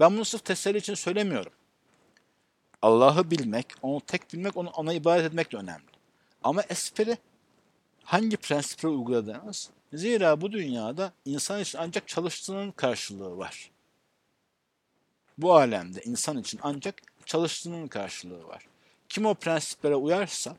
[0.00, 1.52] Ben bunu sırf teselli için söylemiyorum.
[2.82, 5.84] Allah'ı bilmek, onu tek bilmek, onu ona ibadet etmek de önemli.
[6.42, 7.18] Ama espri
[8.04, 13.70] hangi prensipleri uyguladığınız, zira bu dünyada insan için ancak çalıştığının karşılığı var.
[15.38, 18.66] Bu alemde insan için ancak çalıştığının karşılığı var.
[19.08, 20.56] Kim o prensiplere uyarsa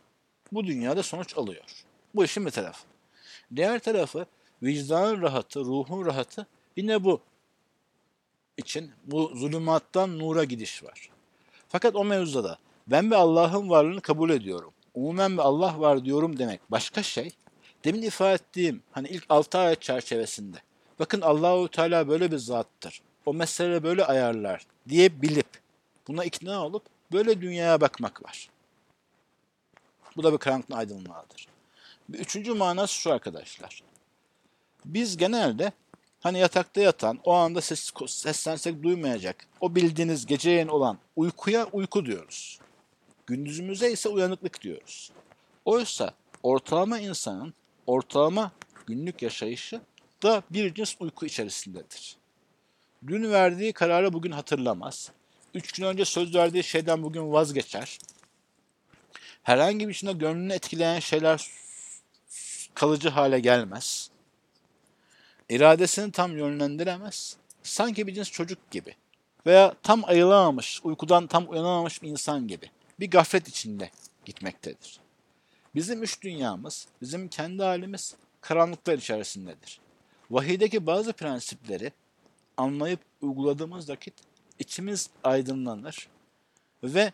[0.51, 1.63] bu dünyada sonuç alıyor.
[2.15, 2.85] Bu işin bir tarafı.
[3.55, 4.25] Diğer tarafı
[4.63, 7.21] vicdanın rahatı, ruhun rahatı yine bu
[8.57, 11.09] için bu zulümattan nura gidiş var.
[11.69, 14.73] Fakat o mevzuda da ben bir Allah'ın varlığını kabul ediyorum.
[14.93, 17.31] Umumen bir Allah var diyorum demek başka şey.
[17.83, 20.57] Demin ifade ettiğim hani ilk 6 ayet çerçevesinde
[20.99, 23.01] bakın Allahu Teala böyle bir zattır.
[23.25, 25.47] O meseleleri böyle ayarlar diye bilip
[26.07, 28.49] buna ikna olup böyle dünyaya bakmak var.
[30.15, 31.47] Bu da bir karanlık aydınlığıdır.
[32.09, 33.83] Bir üçüncü manası şu arkadaşlar.
[34.85, 35.71] Biz genelde
[36.19, 42.59] hani yatakta yatan, o anda ses, seslensek duymayacak, o bildiğiniz geceyen olan uykuya uyku diyoruz.
[43.27, 45.11] Gündüzümüze ise uyanıklık diyoruz.
[45.65, 46.13] Oysa
[46.43, 47.53] ortalama insanın
[47.87, 48.51] ortalama
[48.87, 49.81] günlük yaşayışı
[50.23, 52.17] da bir cins uyku içerisindedir.
[53.07, 55.11] Dün verdiği kararı bugün hatırlamaz.
[55.53, 57.99] Üç gün önce söz verdiği şeyden bugün vazgeçer.
[59.43, 61.51] Herhangi bir içinde gönlünü etkileyen şeyler
[62.73, 64.09] kalıcı hale gelmez.
[65.49, 67.37] İradesini tam yönlendiremez.
[67.63, 68.95] Sanki bir cins çocuk gibi.
[69.45, 72.71] Veya tam ayılamamış, uykudan tam uyanamamış bir insan gibi.
[72.99, 73.91] Bir gaflet içinde
[74.25, 74.99] gitmektedir.
[75.75, 79.79] Bizim üç dünyamız, bizim kendi halimiz karanlıklar içerisindedir.
[80.31, 81.91] Vahiydeki bazı prensipleri
[82.57, 84.13] anlayıp uyguladığımız vakit
[84.59, 86.07] içimiz aydınlanır
[86.83, 87.11] ve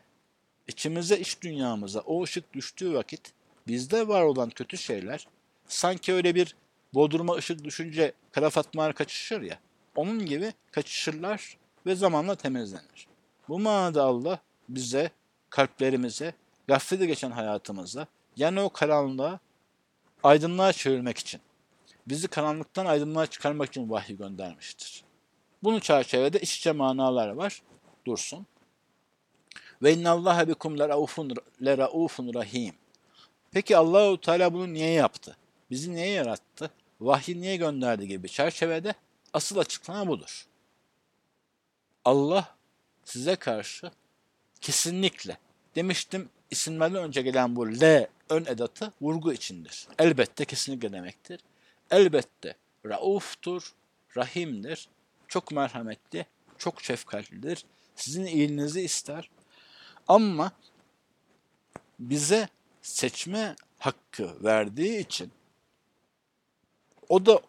[0.68, 3.34] içimize, iç dünyamıza o ışık düştüğü vakit
[3.68, 5.28] bizde var olan kötü şeyler
[5.68, 6.56] sanki öyle bir
[6.94, 9.60] bodruma ışık düşünce kara fatmalar kaçışır ya,
[9.96, 13.08] onun gibi kaçışırlar ve zamanla temizlenir.
[13.50, 14.40] Bu manada Allah
[14.70, 15.12] bize,
[15.50, 16.34] kalplerimize,
[16.68, 19.40] gaflete geçen hayatımıza, yani o karanlığa
[20.24, 21.42] aydınlığa çevirmek için,
[22.08, 25.04] bizi karanlıktan aydınlığa çıkarmak için vahiy göndermiştir.
[25.64, 27.62] Bunun çerçevede iç içe manalar var.
[28.06, 28.46] Dursun.
[29.84, 30.80] Ve innallaha bikum
[31.66, 32.76] leraufun rahim.
[33.52, 35.38] Peki Allahu Teala bunu niye yaptı?
[35.72, 36.72] Bizi niye yarattı?
[37.02, 38.94] Vahyi niye gönderdi gibi çerçevede
[39.34, 40.46] asıl açıklama budur.
[42.06, 42.56] Allah
[43.06, 43.92] size karşı
[44.62, 45.38] kesinlikle
[45.76, 49.88] demiştim isimlerden önce gelen bu L ön edatı vurgu içindir.
[50.00, 51.40] Elbette kesinlikle demektir.
[51.92, 53.74] Elbette rauftur,
[54.18, 54.90] rahimdir,
[55.28, 56.26] çok merhametli,
[56.58, 57.66] çok şefkatlidir.
[57.96, 59.30] Sizin iyiliğinizi ister.
[60.08, 60.52] Ama
[62.00, 62.48] bize
[62.82, 65.32] seçme hakkı verdiği için
[67.14, 67.40] o da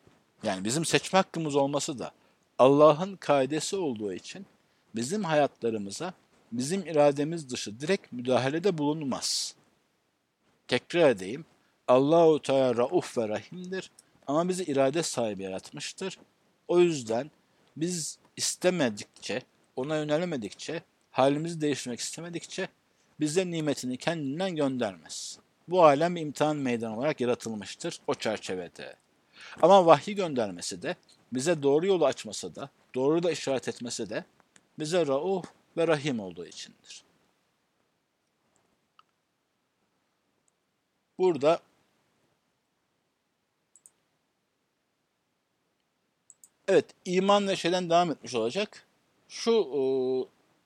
[0.43, 2.13] yani bizim seçme hakkımız olması da
[2.59, 4.47] Allah'ın kaidesi olduğu için
[4.97, 6.13] bizim hayatlarımıza
[6.53, 9.55] bizim irademiz dışı direkt müdahalede bulunmaz.
[10.69, 11.45] Tekrar edeyim.
[11.89, 13.91] Allahu Teala rauf ve rahimdir
[14.27, 16.19] ama bizi irade sahibi yaratmıştır.
[16.69, 17.31] O yüzden
[17.77, 19.43] biz istemedikçe,
[19.77, 22.69] ona yönelemedikçe, halimizi değiştirmek istemedikçe
[23.21, 25.39] bize nimetini kendinden göndermez.
[25.69, 29.04] Bu alem imtihan meydanı olarak yaratılmıştır o çerçevede.
[29.63, 30.97] Ama vahyi göndermesi de,
[31.33, 34.25] bize doğru yolu açması da, doğru da işaret etmesi de
[34.79, 35.45] bize rauf
[35.77, 37.05] ve rahim olduğu içindir.
[41.19, 41.61] Burada
[46.69, 48.87] Evet, iman ve şeyden devam etmiş olacak.
[49.29, 49.79] Şu e,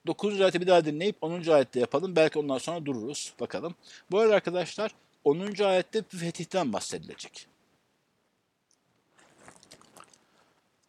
[0.06, 0.40] 9.
[0.40, 1.46] ayeti bir daha dinleyip 10.
[1.46, 2.16] ayette yapalım.
[2.16, 3.32] Belki ondan sonra dururuz.
[3.40, 3.74] Bakalım.
[4.10, 5.64] Bu arada arkadaşlar 10.
[5.64, 7.46] ayette fetihten bahsedilecek.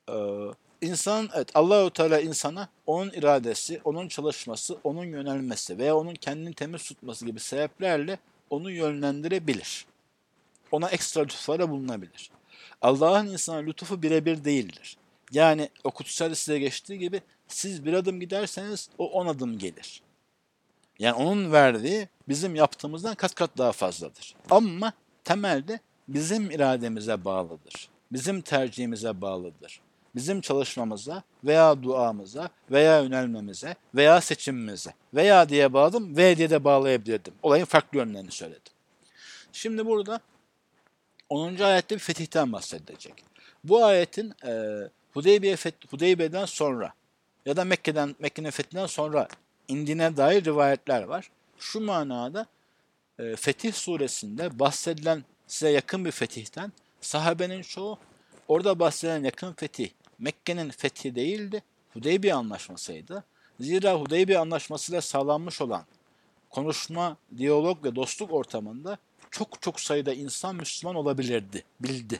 [0.09, 6.53] Ee, insan, evet Allahu Teala insana onun iradesi, onun çalışması, onun yönelmesi veya onun kendini
[6.53, 9.85] temiz tutması gibi sebeplerle onu yönlendirebilir.
[10.71, 12.31] Ona ekstra lütuflara bulunabilir.
[12.81, 14.97] Allah'ın insana lütufu birebir değildir.
[15.31, 20.01] Yani o kutsal size geçtiği gibi siz bir adım giderseniz o on adım gelir.
[20.99, 24.35] Yani onun verdiği bizim yaptığımızdan kat kat daha fazladır.
[24.49, 24.93] Ama
[25.23, 27.89] temelde bizim irademize bağlıdır.
[28.11, 29.81] Bizim tercihimize bağlıdır.
[30.19, 37.33] Bizim çalışmamıza veya duamıza veya yönelmemize veya seçimimize veya diye bağladım ve diye de bağlayabilirdim.
[37.43, 38.73] Olayın farklı yönlerini söyledim.
[39.53, 40.19] Şimdi burada
[41.29, 41.55] 10.
[41.59, 43.13] ayette bir fetihten bahsedilecek.
[43.63, 44.51] Bu ayetin e,
[45.13, 46.93] Hudeybiye feth- Hudeybiye'den sonra
[47.45, 49.27] ya da Mekke'den Mekke'nin fethinden sonra
[49.67, 51.29] indiğine dair rivayetler var.
[51.59, 52.45] Şu manada
[53.19, 57.97] e, Fetih suresinde bahsedilen size yakın bir fetihten sahabenin çoğu
[58.47, 59.89] orada bahsedilen yakın fetih
[60.19, 61.63] Mekke'nin fethi değildi.
[61.93, 63.23] Hudeybiye anlaşmasıydı.
[63.59, 65.83] Zira Hudeybiye anlaşmasıyla sağlanmış olan
[66.49, 68.97] konuşma, diyalog ve dostluk ortamında
[69.31, 72.19] çok çok sayıda insan Müslüman olabilirdi, bildi.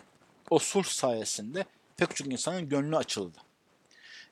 [0.50, 1.66] O sulh sayesinde
[1.98, 3.38] pek çok insanın gönlü açıldı.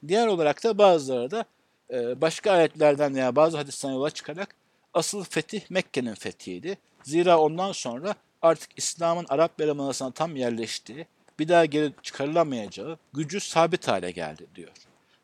[0.07, 1.45] Diğer olarak da bazıları da
[1.93, 4.55] e, başka ayetlerden veya bazı hadisten yola çıkarak
[4.93, 6.78] asıl fetih Mekke'nin fethiydi.
[7.03, 11.05] Zira ondan sonra artık İslam'ın Arap Yarımadası'na tam yerleştiği,
[11.39, 14.71] bir daha geri çıkarılamayacağı gücü sabit hale geldi diyor.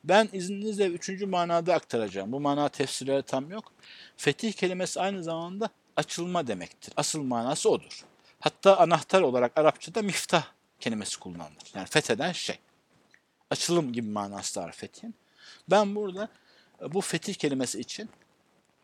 [0.04, 2.32] Ben izninizle üçüncü manada aktaracağım.
[2.32, 3.72] Bu mana tefsirleri tam yok.
[4.18, 6.94] Fetih kelimesi aynı zamanda açılma demektir.
[6.98, 8.06] Asıl manası odur.
[8.40, 10.46] Hatta anahtar olarak Arapçada miftah
[10.80, 11.72] kelimesi kullanılır.
[11.76, 12.60] Yani fetheden şey.
[13.50, 15.16] Açılım gibi manası var fethin.
[15.70, 16.30] Ben burada
[16.94, 18.10] bu fetih kelimesi için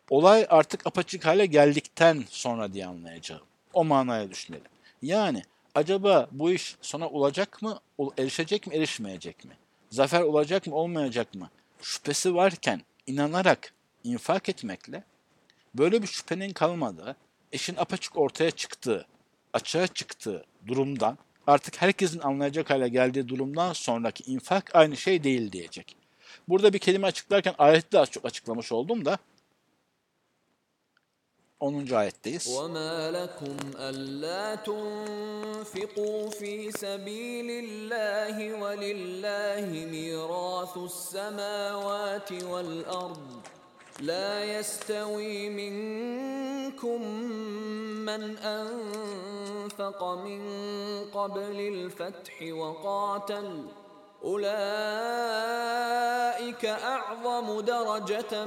[0.09, 3.41] olay artık apaçık hale geldikten sonra diye anlayacağım.
[3.73, 4.71] O manaya düşünelim.
[5.01, 5.43] Yani
[5.76, 7.80] acaba bu iş sona olacak mı,
[8.17, 9.57] erişecek mi, erişmeyecek mi?
[9.89, 11.49] Zafer olacak mı, olmayacak mı?
[11.82, 15.03] Şüphesi varken inanarak infak etmekle
[15.76, 17.15] böyle bir şüphenin kalmadığı,
[17.51, 19.05] işin apaçık ortaya çıktığı,
[19.53, 21.17] açığa çıktığı durumdan
[21.47, 25.95] artık herkesin anlayacak hale geldiği durumdan sonraki infak aynı şey değil diyecek.
[26.47, 29.17] Burada bir kelime açıklarken ayette az çok açıklamış oldum da
[31.62, 31.95] 10.
[31.97, 32.47] ayetteyiz.
[32.47, 43.28] وما لكم ألا تنفقوا في سبيل الله ولله ميراث السماوات والأرض
[43.99, 47.01] لا يستوي منكم
[48.07, 50.41] من أنفق من
[51.14, 53.66] قبل الفتح وقاتل
[54.24, 54.49] أولئك
[56.65, 58.45] أعظم درجة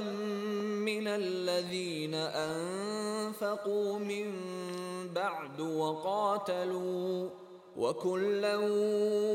[0.89, 4.27] من الذين أنفقوا من
[5.13, 7.29] بعد وقاتلوا
[7.77, 8.57] وكلا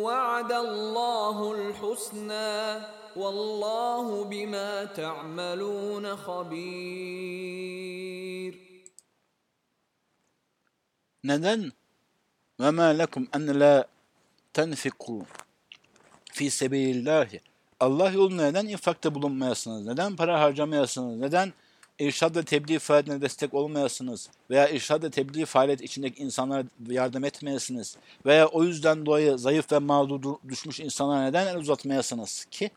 [0.02, 2.80] وعد الله الحسنى
[3.16, 7.48] والله بما تعملون خبير?
[12.58, 13.84] Ve ma lekum en la
[14.52, 15.24] tenfiku
[16.38, 17.40] fi sebilillahi.
[17.80, 19.86] Allah yolunda neden infakta bulunmayasınız?
[19.86, 21.20] Neden para harcamayasınız?
[21.20, 21.52] Neden
[21.98, 24.30] irşad ve tebliğ faaliyetine destek olmayasınız?
[24.50, 27.96] Veya irşad ve tebliğ faaliyet içindeki insanlara yardım etmeyasınız?
[28.26, 32.70] Veya o yüzden dolayı zayıf ve mağdur düşmüş insanlara neden el uzatmayasınız ki?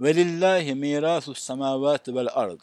[0.00, 2.60] Velillahi mirasus semavati vel ard.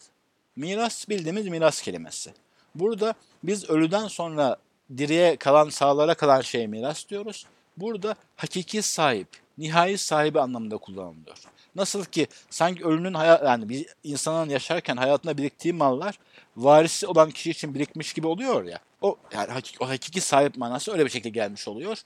[0.55, 2.33] Miras bildiğimiz miras kelimesi.
[2.75, 4.57] Burada biz ölüden sonra
[4.97, 7.45] diriye kalan sağlara kalan şeye miras diyoruz.
[7.79, 9.27] Burada hakiki sahip,
[9.57, 11.37] nihai sahibi anlamında kullanılıyor.
[11.75, 16.19] Nasıl ki sanki ölünün hayat yani bir insanın yaşarken hayatında biriktiği mallar
[16.57, 18.79] varisi olan kişi için birikmiş gibi oluyor ya.
[19.01, 21.97] O yani hakiki, o hakiki sahip manası öyle bir şekilde gelmiş oluyor.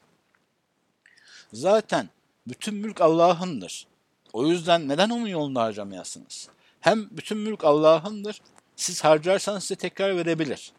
[1.54, 2.10] Zaten
[2.48, 3.88] bütün mülk Allah'ındır.
[4.34, 6.50] O yüzden neden onun yolunda harcamayasınız?
[6.80, 8.42] Hem bütün mülk Allah'ındır.
[8.76, 10.72] Siz harcarsanız size tekrar verebilir.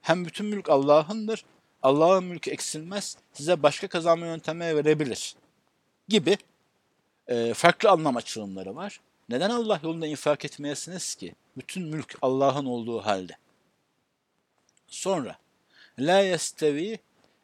[0.00, 1.44] Hem bütün mülk Allah'ındır.
[1.82, 3.16] Allah'ın mülkü eksilmez.
[3.32, 5.34] Size başka kazanma yöntemleri verebilir.
[6.08, 6.38] Gibi
[7.28, 9.00] e, farklı anlam açılımları var.
[9.28, 11.34] Neden Allah yolunda infak etmeyesiniz ki?
[11.56, 13.36] Bütün mülk Allah'ın olduğu halde.
[14.86, 15.36] Sonra
[15.98, 16.98] La yestevi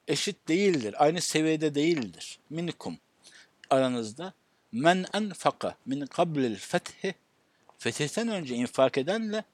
[0.09, 0.95] eşit değildir.
[0.99, 2.39] Aynı seviyede değildir.
[2.51, 2.99] Minkum
[3.71, 4.33] aranızda
[4.73, 7.15] men enfaka min kablil fethi
[7.79, 9.45] fetihten önce infak edenle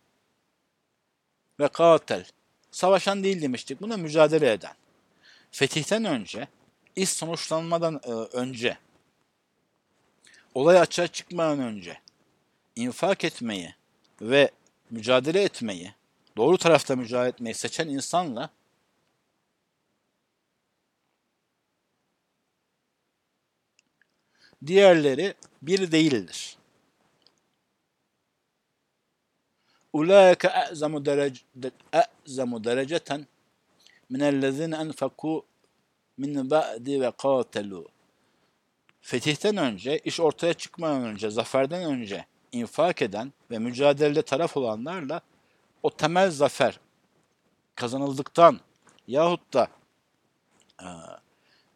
[1.60, 2.24] ve katel
[2.70, 3.80] savaşan değil demiştik.
[3.80, 4.74] Buna mücadele eden.
[5.50, 6.48] Fetihten önce
[6.96, 8.78] iş sonuçlanmadan e, önce
[10.54, 12.00] olay açığa çıkmadan önce
[12.76, 13.74] infak etmeyi
[14.22, 14.50] ve
[14.90, 15.94] mücadele etmeyi
[16.36, 18.50] doğru tarafta mücadele etmeyi seçen insanla
[24.66, 26.59] diğerleri bir değildir.
[29.92, 31.02] Ulaike e'zamu
[31.92, 33.26] e'zamu dereceten
[34.10, 35.44] minellezine enfeku
[36.16, 37.88] min ba'di ve qatelu.
[39.00, 45.20] fetihten önce, iş ortaya çıkmadan önce, zaferden önce infak eden ve mücadelede taraf olanlarla
[45.82, 46.80] o temel zafer
[47.74, 48.60] kazanıldıktan
[49.08, 49.68] yahut da
[50.82, 50.86] e,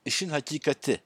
[0.04, 1.00] işin hakikati,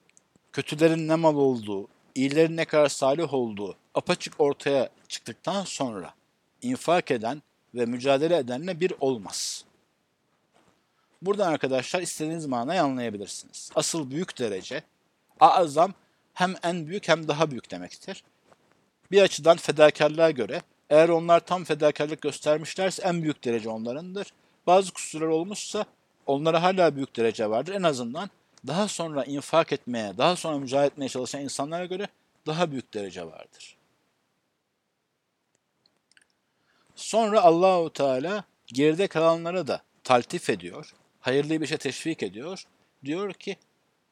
[0.52, 6.14] kötülerin ne mal olduğu, iyilerin ne kadar salih olduğu apaçık ortaya çıktıktan sonra
[6.62, 7.42] infak eden
[7.74, 9.64] ve mücadele edenle bir olmaz.
[11.22, 13.70] Buradan arkadaşlar istediğiniz manayı anlayabilirsiniz.
[13.74, 14.82] Asıl büyük derece,
[15.40, 15.94] azam
[16.34, 18.24] hem en büyük hem daha büyük demektir.
[19.10, 24.32] Bir açıdan fedakarlığa göre eğer onlar tam fedakarlık göstermişlerse en büyük derece onlarındır.
[24.66, 25.84] Bazı kusurlar olmuşsa
[26.26, 27.74] onlara hala büyük derece vardır.
[27.74, 28.30] En azından
[28.66, 32.08] daha sonra infak etmeye, daha sonra mücadele etmeye çalışan insanlara göre
[32.46, 33.77] daha büyük derece vardır.
[36.98, 40.94] Sonra Allahu Teala geride kalanlara da taltif ediyor.
[41.20, 42.64] Hayırlı bir şey teşvik ediyor.
[43.04, 43.56] Diyor ki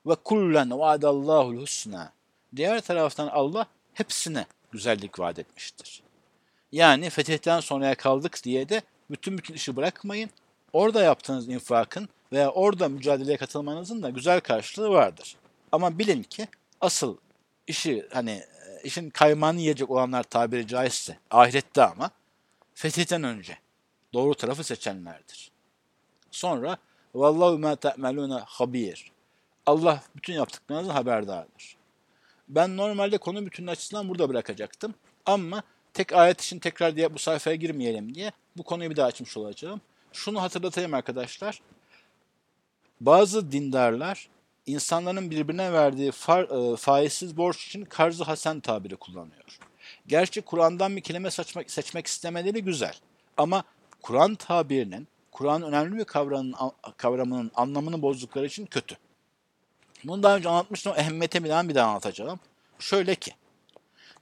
[0.07, 2.13] ve kullen vaadallahu husna.
[2.57, 6.03] Diğer taraftan Allah hepsine güzellik vaat etmiştir.
[6.73, 10.31] Yani fetihten sonraya kaldık diye de bütün bütün işi bırakmayın.
[10.73, 15.37] Orada yaptığınız infakın veya orada mücadeleye katılmanızın da güzel karşılığı vardır.
[15.73, 16.49] Ama bilin ki
[16.81, 17.17] asıl
[17.67, 18.43] işi hani
[18.85, 22.11] işin kaymağını yiyecek olanlar tabiri caizse ahirette ama
[22.77, 23.59] fetihten önce
[24.13, 25.51] doğru tarafı seçenlerdir.
[26.31, 26.77] Sonra
[27.15, 29.13] vallahu ma ta'maluna habir.
[29.67, 31.77] Allah bütün yaptıklarınızın haberdardır.
[32.49, 34.95] Ben normalde konu bütünün açısından burada bırakacaktım.
[35.27, 35.63] Ama
[35.95, 39.81] tek ayet için tekrar diye bu sayfaya girmeyelim diye bu konuyu bir daha açmış olacağım.
[40.13, 41.61] Şunu hatırlatayım arkadaşlar.
[43.01, 44.29] Bazı dindarlar
[44.67, 49.59] insanların birbirine verdiği far, e, faizsiz borç için karzı hasen tabiri kullanıyor.
[50.09, 52.95] Gerçi Kur'an'dan bir kelime seçmek, seçmek istemeleri güzel.
[53.37, 53.65] Ama
[54.03, 56.55] Kur'an tabirinin, Kur'an önemli bir kavramının,
[56.97, 58.97] kavramının anlamını bozdukları için kötü.
[60.05, 60.93] Bunu daha önce anlatmıştım.
[60.97, 62.41] Ehemmiyete bilen bir daha anlatacağım.
[62.79, 63.33] Şöyle ki,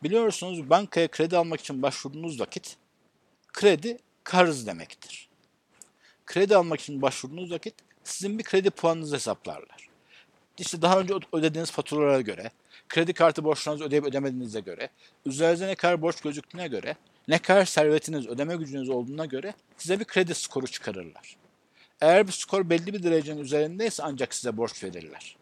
[0.02, 2.76] biliyorsunuz bankaya kredi almak için başvurduğunuz vakit
[3.52, 5.28] kredi karz demektir.
[6.26, 7.74] Kredi almak için başvurduğunuz vakit
[8.04, 9.88] sizin bir kredi puanınızı hesaplarlar.
[10.58, 12.50] İşte daha önce ödediğiniz faturalara göre,
[12.88, 14.88] kredi kartı borçlarınızı ödeyip ödemediğinize göre,
[15.26, 16.96] üzerinize ne kadar borç gözüktüğüne göre,
[17.28, 21.36] ne kadar servetiniz, ödeme gücünüz olduğuna göre size bir kredi skoru çıkarırlar.
[22.00, 25.36] Eğer bu skor belli bir derecenin üzerindeyse ancak size borç verirler.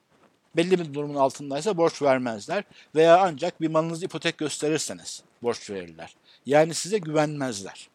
[0.56, 2.64] Belli bir durumun altındaysa borç vermezler
[2.94, 6.14] veya ancak bir malınızı ipotek gösterirseniz borç verirler.
[6.46, 7.88] Yani size güvenmezler.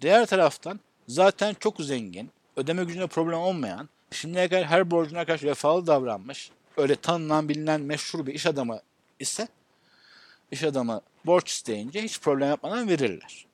[0.00, 5.86] Diğer taraftan zaten çok zengin, ödeme gücünde problem olmayan, şimdiye kadar her borcuna karşı vefalı
[5.86, 8.80] davranmış, öyle tanınan bilinen meşhur bir iş adamı
[9.20, 9.48] ise
[10.50, 13.46] iş adamı borç isteyince hiç problem yapmadan verirler.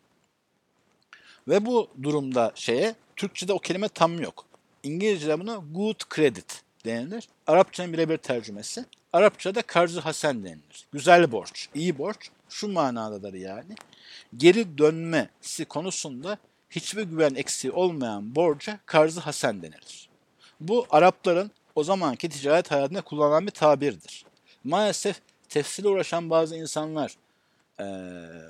[1.49, 4.45] Ve bu durumda şeye Türkçe'de o kelime tam yok.
[4.83, 7.29] İngilizce'de buna good credit denilir.
[7.47, 8.85] Arapçanın birebir tercümesi.
[9.12, 10.87] Arapçada karzı hasen denilir.
[10.93, 13.75] Güzel borç, iyi borç şu manadadır yani.
[14.37, 16.39] Geri dönmesi konusunda
[16.70, 20.09] hiçbir güven eksiği olmayan borca karzı hasen denilir.
[20.61, 24.25] Bu Arapların o zamanki ticaret hayatında kullanılan bir tabirdir.
[24.64, 27.16] Maalesef tefsirle uğraşan bazı insanlar
[27.81, 27.85] e,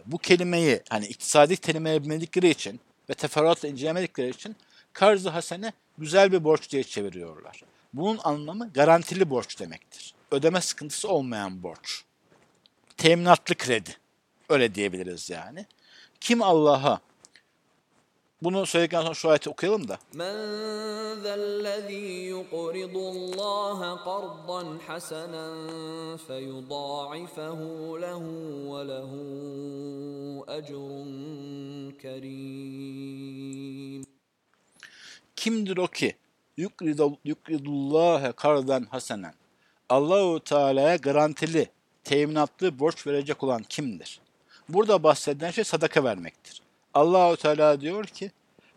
[0.06, 4.56] bu kelimeyi hani iktisadi kelimeye bilmedikleri için ve teferruatla incelemedikleri için
[4.92, 7.62] karzı hasene güzel bir borç diye çeviriyorlar.
[7.92, 10.14] Bunun anlamı garantili borç demektir.
[10.30, 12.04] Ödeme sıkıntısı olmayan borç.
[12.96, 13.90] Teminatlı kredi.
[14.48, 15.66] Öyle diyebiliriz yani.
[16.20, 17.00] Kim Allah'a
[18.44, 19.98] bunu söyledikten sonra şu ayeti okuyalım da.
[20.14, 20.36] Men
[21.22, 21.94] zellezî
[22.30, 33.24] yuqridullâhe qardan hasenen feyudâifehu lehu ve lehu ecrun kerim.
[35.36, 36.16] Kimdir o ki
[37.24, 39.34] yukridullâhe kardan hasenen
[39.88, 41.68] Allahu Teala'ya garantili,
[42.04, 44.20] teminatlı borç verecek olan kimdir?
[44.68, 46.63] Burada bahsedilen şey sadaka vermektir.
[46.94, 48.30] Allahu Teala diyor ki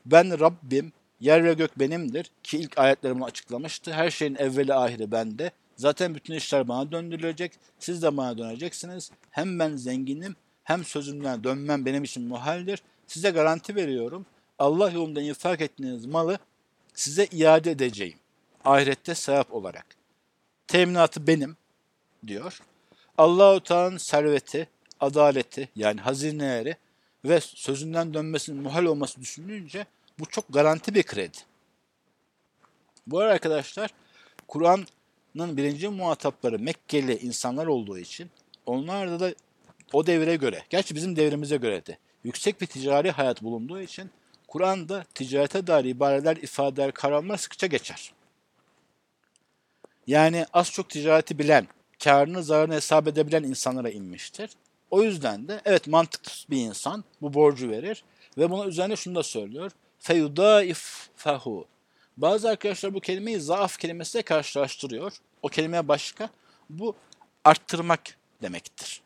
[0.06, 3.94] ben Rabbim, yer ve gök benimdir ki ilk ayetlerimi açıklamıştı.
[3.94, 5.52] Her şeyin evveli ahiri bende.
[5.76, 7.52] Zaten bütün işler bana döndürülecek.
[7.80, 9.12] Siz de bana döneceksiniz.
[9.32, 12.84] Hem ben zenginim hem sözümden dönmem benim için muhaldir.
[13.08, 14.26] Size garanti veriyorum.
[14.60, 16.40] Allah yolunda infak ettiğiniz malı
[16.94, 18.18] size iade edeceğim.
[18.66, 19.86] Ahirette sevap olarak.
[20.68, 21.58] Teminatı benim
[22.28, 22.62] diyor.
[23.18, 26.76] Allahu Teala'nın serveti, adaleti yani hazineleri
[27.28, 29.86] ve sözünden dönmesinin muhal olması düşünülünce
[30.20, 31.38] bu çok garanti bir kredi.
[33.08, 33.90] Bu arada arkadaşlar
[34.48, 38.32] Kur'an'ın birinci muhatapları Mekkeli insanlar olduğu için
[38.66, 39.34] onlarda da
[39.94, 44.12] o devre göre, gerçi bizim devrimize göre de yüksek bir ticari hayat bulunduğu için
[44.48, 48.14] Kur'an'da ticarete dair ibareler, ifadeler, kavramlar sıkça geçer.
[50.08, 51.68] Yani az çok ticareti bilen
[52.04, 54.50] karını zararını hesap edebilen insanlara inmiştir.
[54.92, 58.04] O yüzden de evet mantıklı bir insan bu borcu verir
[58.38, 59.72] ve buna üzerine şunu da söylüyor.
[60.00, 61.66] Feyudaif fehu.
[62.18, 65.14] Bazı arkadaşlar bu kelimeyi zaaf kelimesiyle karşılaştırıyor.
[65.42, 66.30] O kelime başka.
[66.70, 66.96] Bu
[67.44, 68.02] arttırmak
[68.42, 69.02] demektir.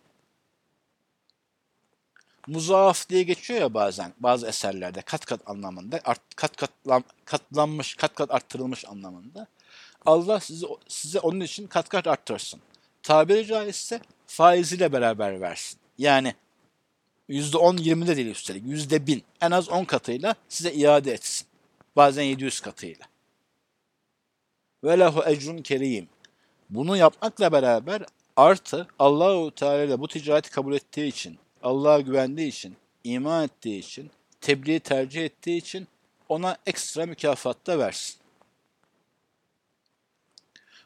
[2.47, 8.15] Muzaaf diye geçiyor ya bazen bazı eserlerde kat kat anlamında, art, kat katlan, katlanmış, kat
[8.15, 9.47] kat arttırılmış anlamında.
[10.05, 12.61] Allah sizi size onun için kat kat arttırsın.
[13.03, 15.79] Tabiri caizse faiziyle beraber versin.
[15.97, 16.35] Yani
[17.29, 21.47] %10 20'de değil üstelik %1000 en az 10 katıyla size iade etsin.
[21.95, 23.05] Bazen 700 katıyla.
[24.83, 26.07] Ve lehu ecrun kerim.
[26.69, 28.01] Bunu yapmakla beraber
[28.35, 34.11] artı Allahu Teala ile bu ticareti kabul ettiği için, Allah'a güvendiği için, iman ettiği için,
[34.41, 35.87] tebliği tercih ettiği için
[36.29, 38.15] ona ekstra mükafat da versin.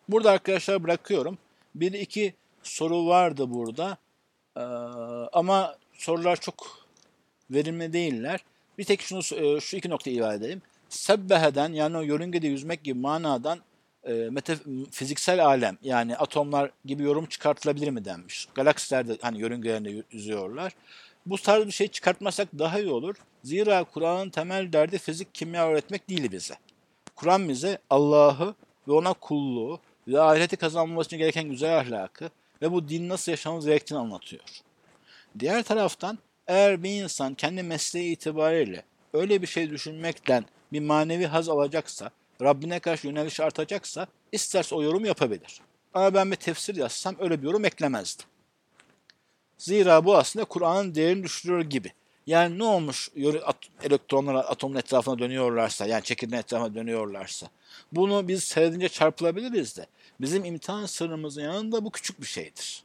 [0.09, 1.37] Burada arkadaşlar bırakıyorum.
[1.75, 3.97] Bir iki soru vardı burada.
[4.57, 4.61] Ee,
[5.33, 6.87] ama sorular çok
[7.51, 8.45] verimli değiller.
[8.77, 10.61] Bir tek şunu e, şu iki noktayı ifade edeyim.
[10.89, 13.59] Sebbeheden yani o yörüngede yüzmek gibi manadan
[14.03, 14.57] e, mete,
[14.91, 18.47] fiziksel alem yani atomlar gibi yorum çıkartılabilir mi denmiş.
[18.55, 20.73] Galaksiler de hani yörüngelerinde yüzüyorlar.
[21.25, 23.15] Bu tarz bir şey çıkartmasak daha iyi olur.
[23.43, 26.55] Zira Kur'an'ın temel derdi fizik, kimya öğretmek değil bize.
[27.15, 28.55] Kur'an bize Allah'ı
[28.87, 32.29] ve ona kulluğu ve ahireti kazanması için gereken güzel ahlakı
[32.61, 34.43] ve bu din nasıl yaşamamız gerektiğini anlatıyor.
[35.39, 38.83] Diğer taraftan eğer bir insan kendi mesleği itibariyle
[39.13, 45.05] öyle bir şey düşünmekten bir manevi haz alacaksa, Rabbine karşı yöneliş artacaksa isterse o yorum
[45.05, 45.61] yapabilir.
[45.93, 48.25] Ama ben bir tefsir yazsam öyle bir yorum eklemezdim.
[49.57, 51.93] Zira bu aslında Kur'an'ın değerini düşürüyor gibi.
[52.27, 53.09] Yani ne olmuş
[53.83, 57.47] elektronlar atomun etrafına dönüyorlarsa, yani çekirdeğin etrafına dönüyorlarsa,
[57.91, 59.87] bunu biz seyredince çarpılabiliriz de,
[60.21, 62.83] bizim imtihan sırrımızın yanında bu küçük bir şeydir.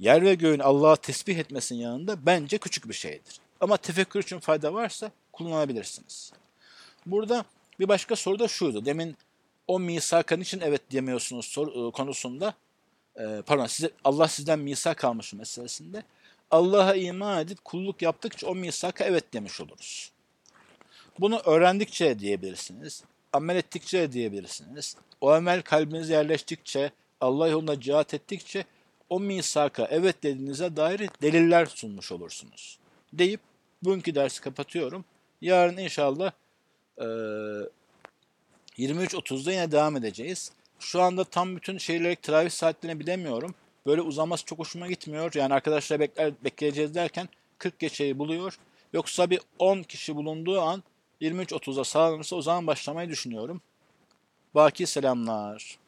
[0.00, 3.40] Yer ve göğün Allah'a tesbih etmesinin yanında bence küçük bir şeydir.
[3.60, 6.32] Ama tefekkür için fayda varsa kullanabilirsiniz.
[7.06, 7.44] Burada
[7.80, 8.84] bir başka soru da şuydu.
[8.84, 9.16] Demin
[9.66, 12.54] o misakan için evet diyemiyorsunuz soru, konusunda
[13.16, 16.02] e, pardon size, Allah sizden misak almış meselesinde
[16.50, 20.12] Allah'a iman edip kulluk yaptıkça o misaka evet demiş oluruz.
[21.20, 23.04] Bunu öğrendikçe diyebilirsiniz.
[23.32, 24.96] Amel ettikçe diyebilirsiniz.
[25.20, 28.64] O amel kalbinize yerleştikçe, Allah yolunda cihat ettikçe
[29.10, 32.78] o misaka evet dediğinize dair deliller sunmuş olursunuz.
[33.12, 33.40] Deyip
[33.82, 35.04] bugünkü dersi kapatıyorum.
[35.40, 36.32] Yarın inşallah
[36.98, 37.04] e,
[38.78, 40.52] 23.30'da yine devam edeceğiz.
[40.78, 43.54] Şu anda tam bütün şehirler teravih saatlerini bilemiyorum.
[43.88, 45.34] Böyle uzaması çok hoşuma gitmiyor.
[45.34, 47.28] Yani arkadaşlar bekler, bekleyeceğiz derken
[47.58, 48.58] 40 geçeyi buluyor.
[48.92, 50.82] Yoksa bir 10 kişi bulunduğu an
[51.20, 53.60] 23.30'da sağlanırsa o zaman başlamayı düşünüyorum.
[54.54, 55.78] Baki selamlar.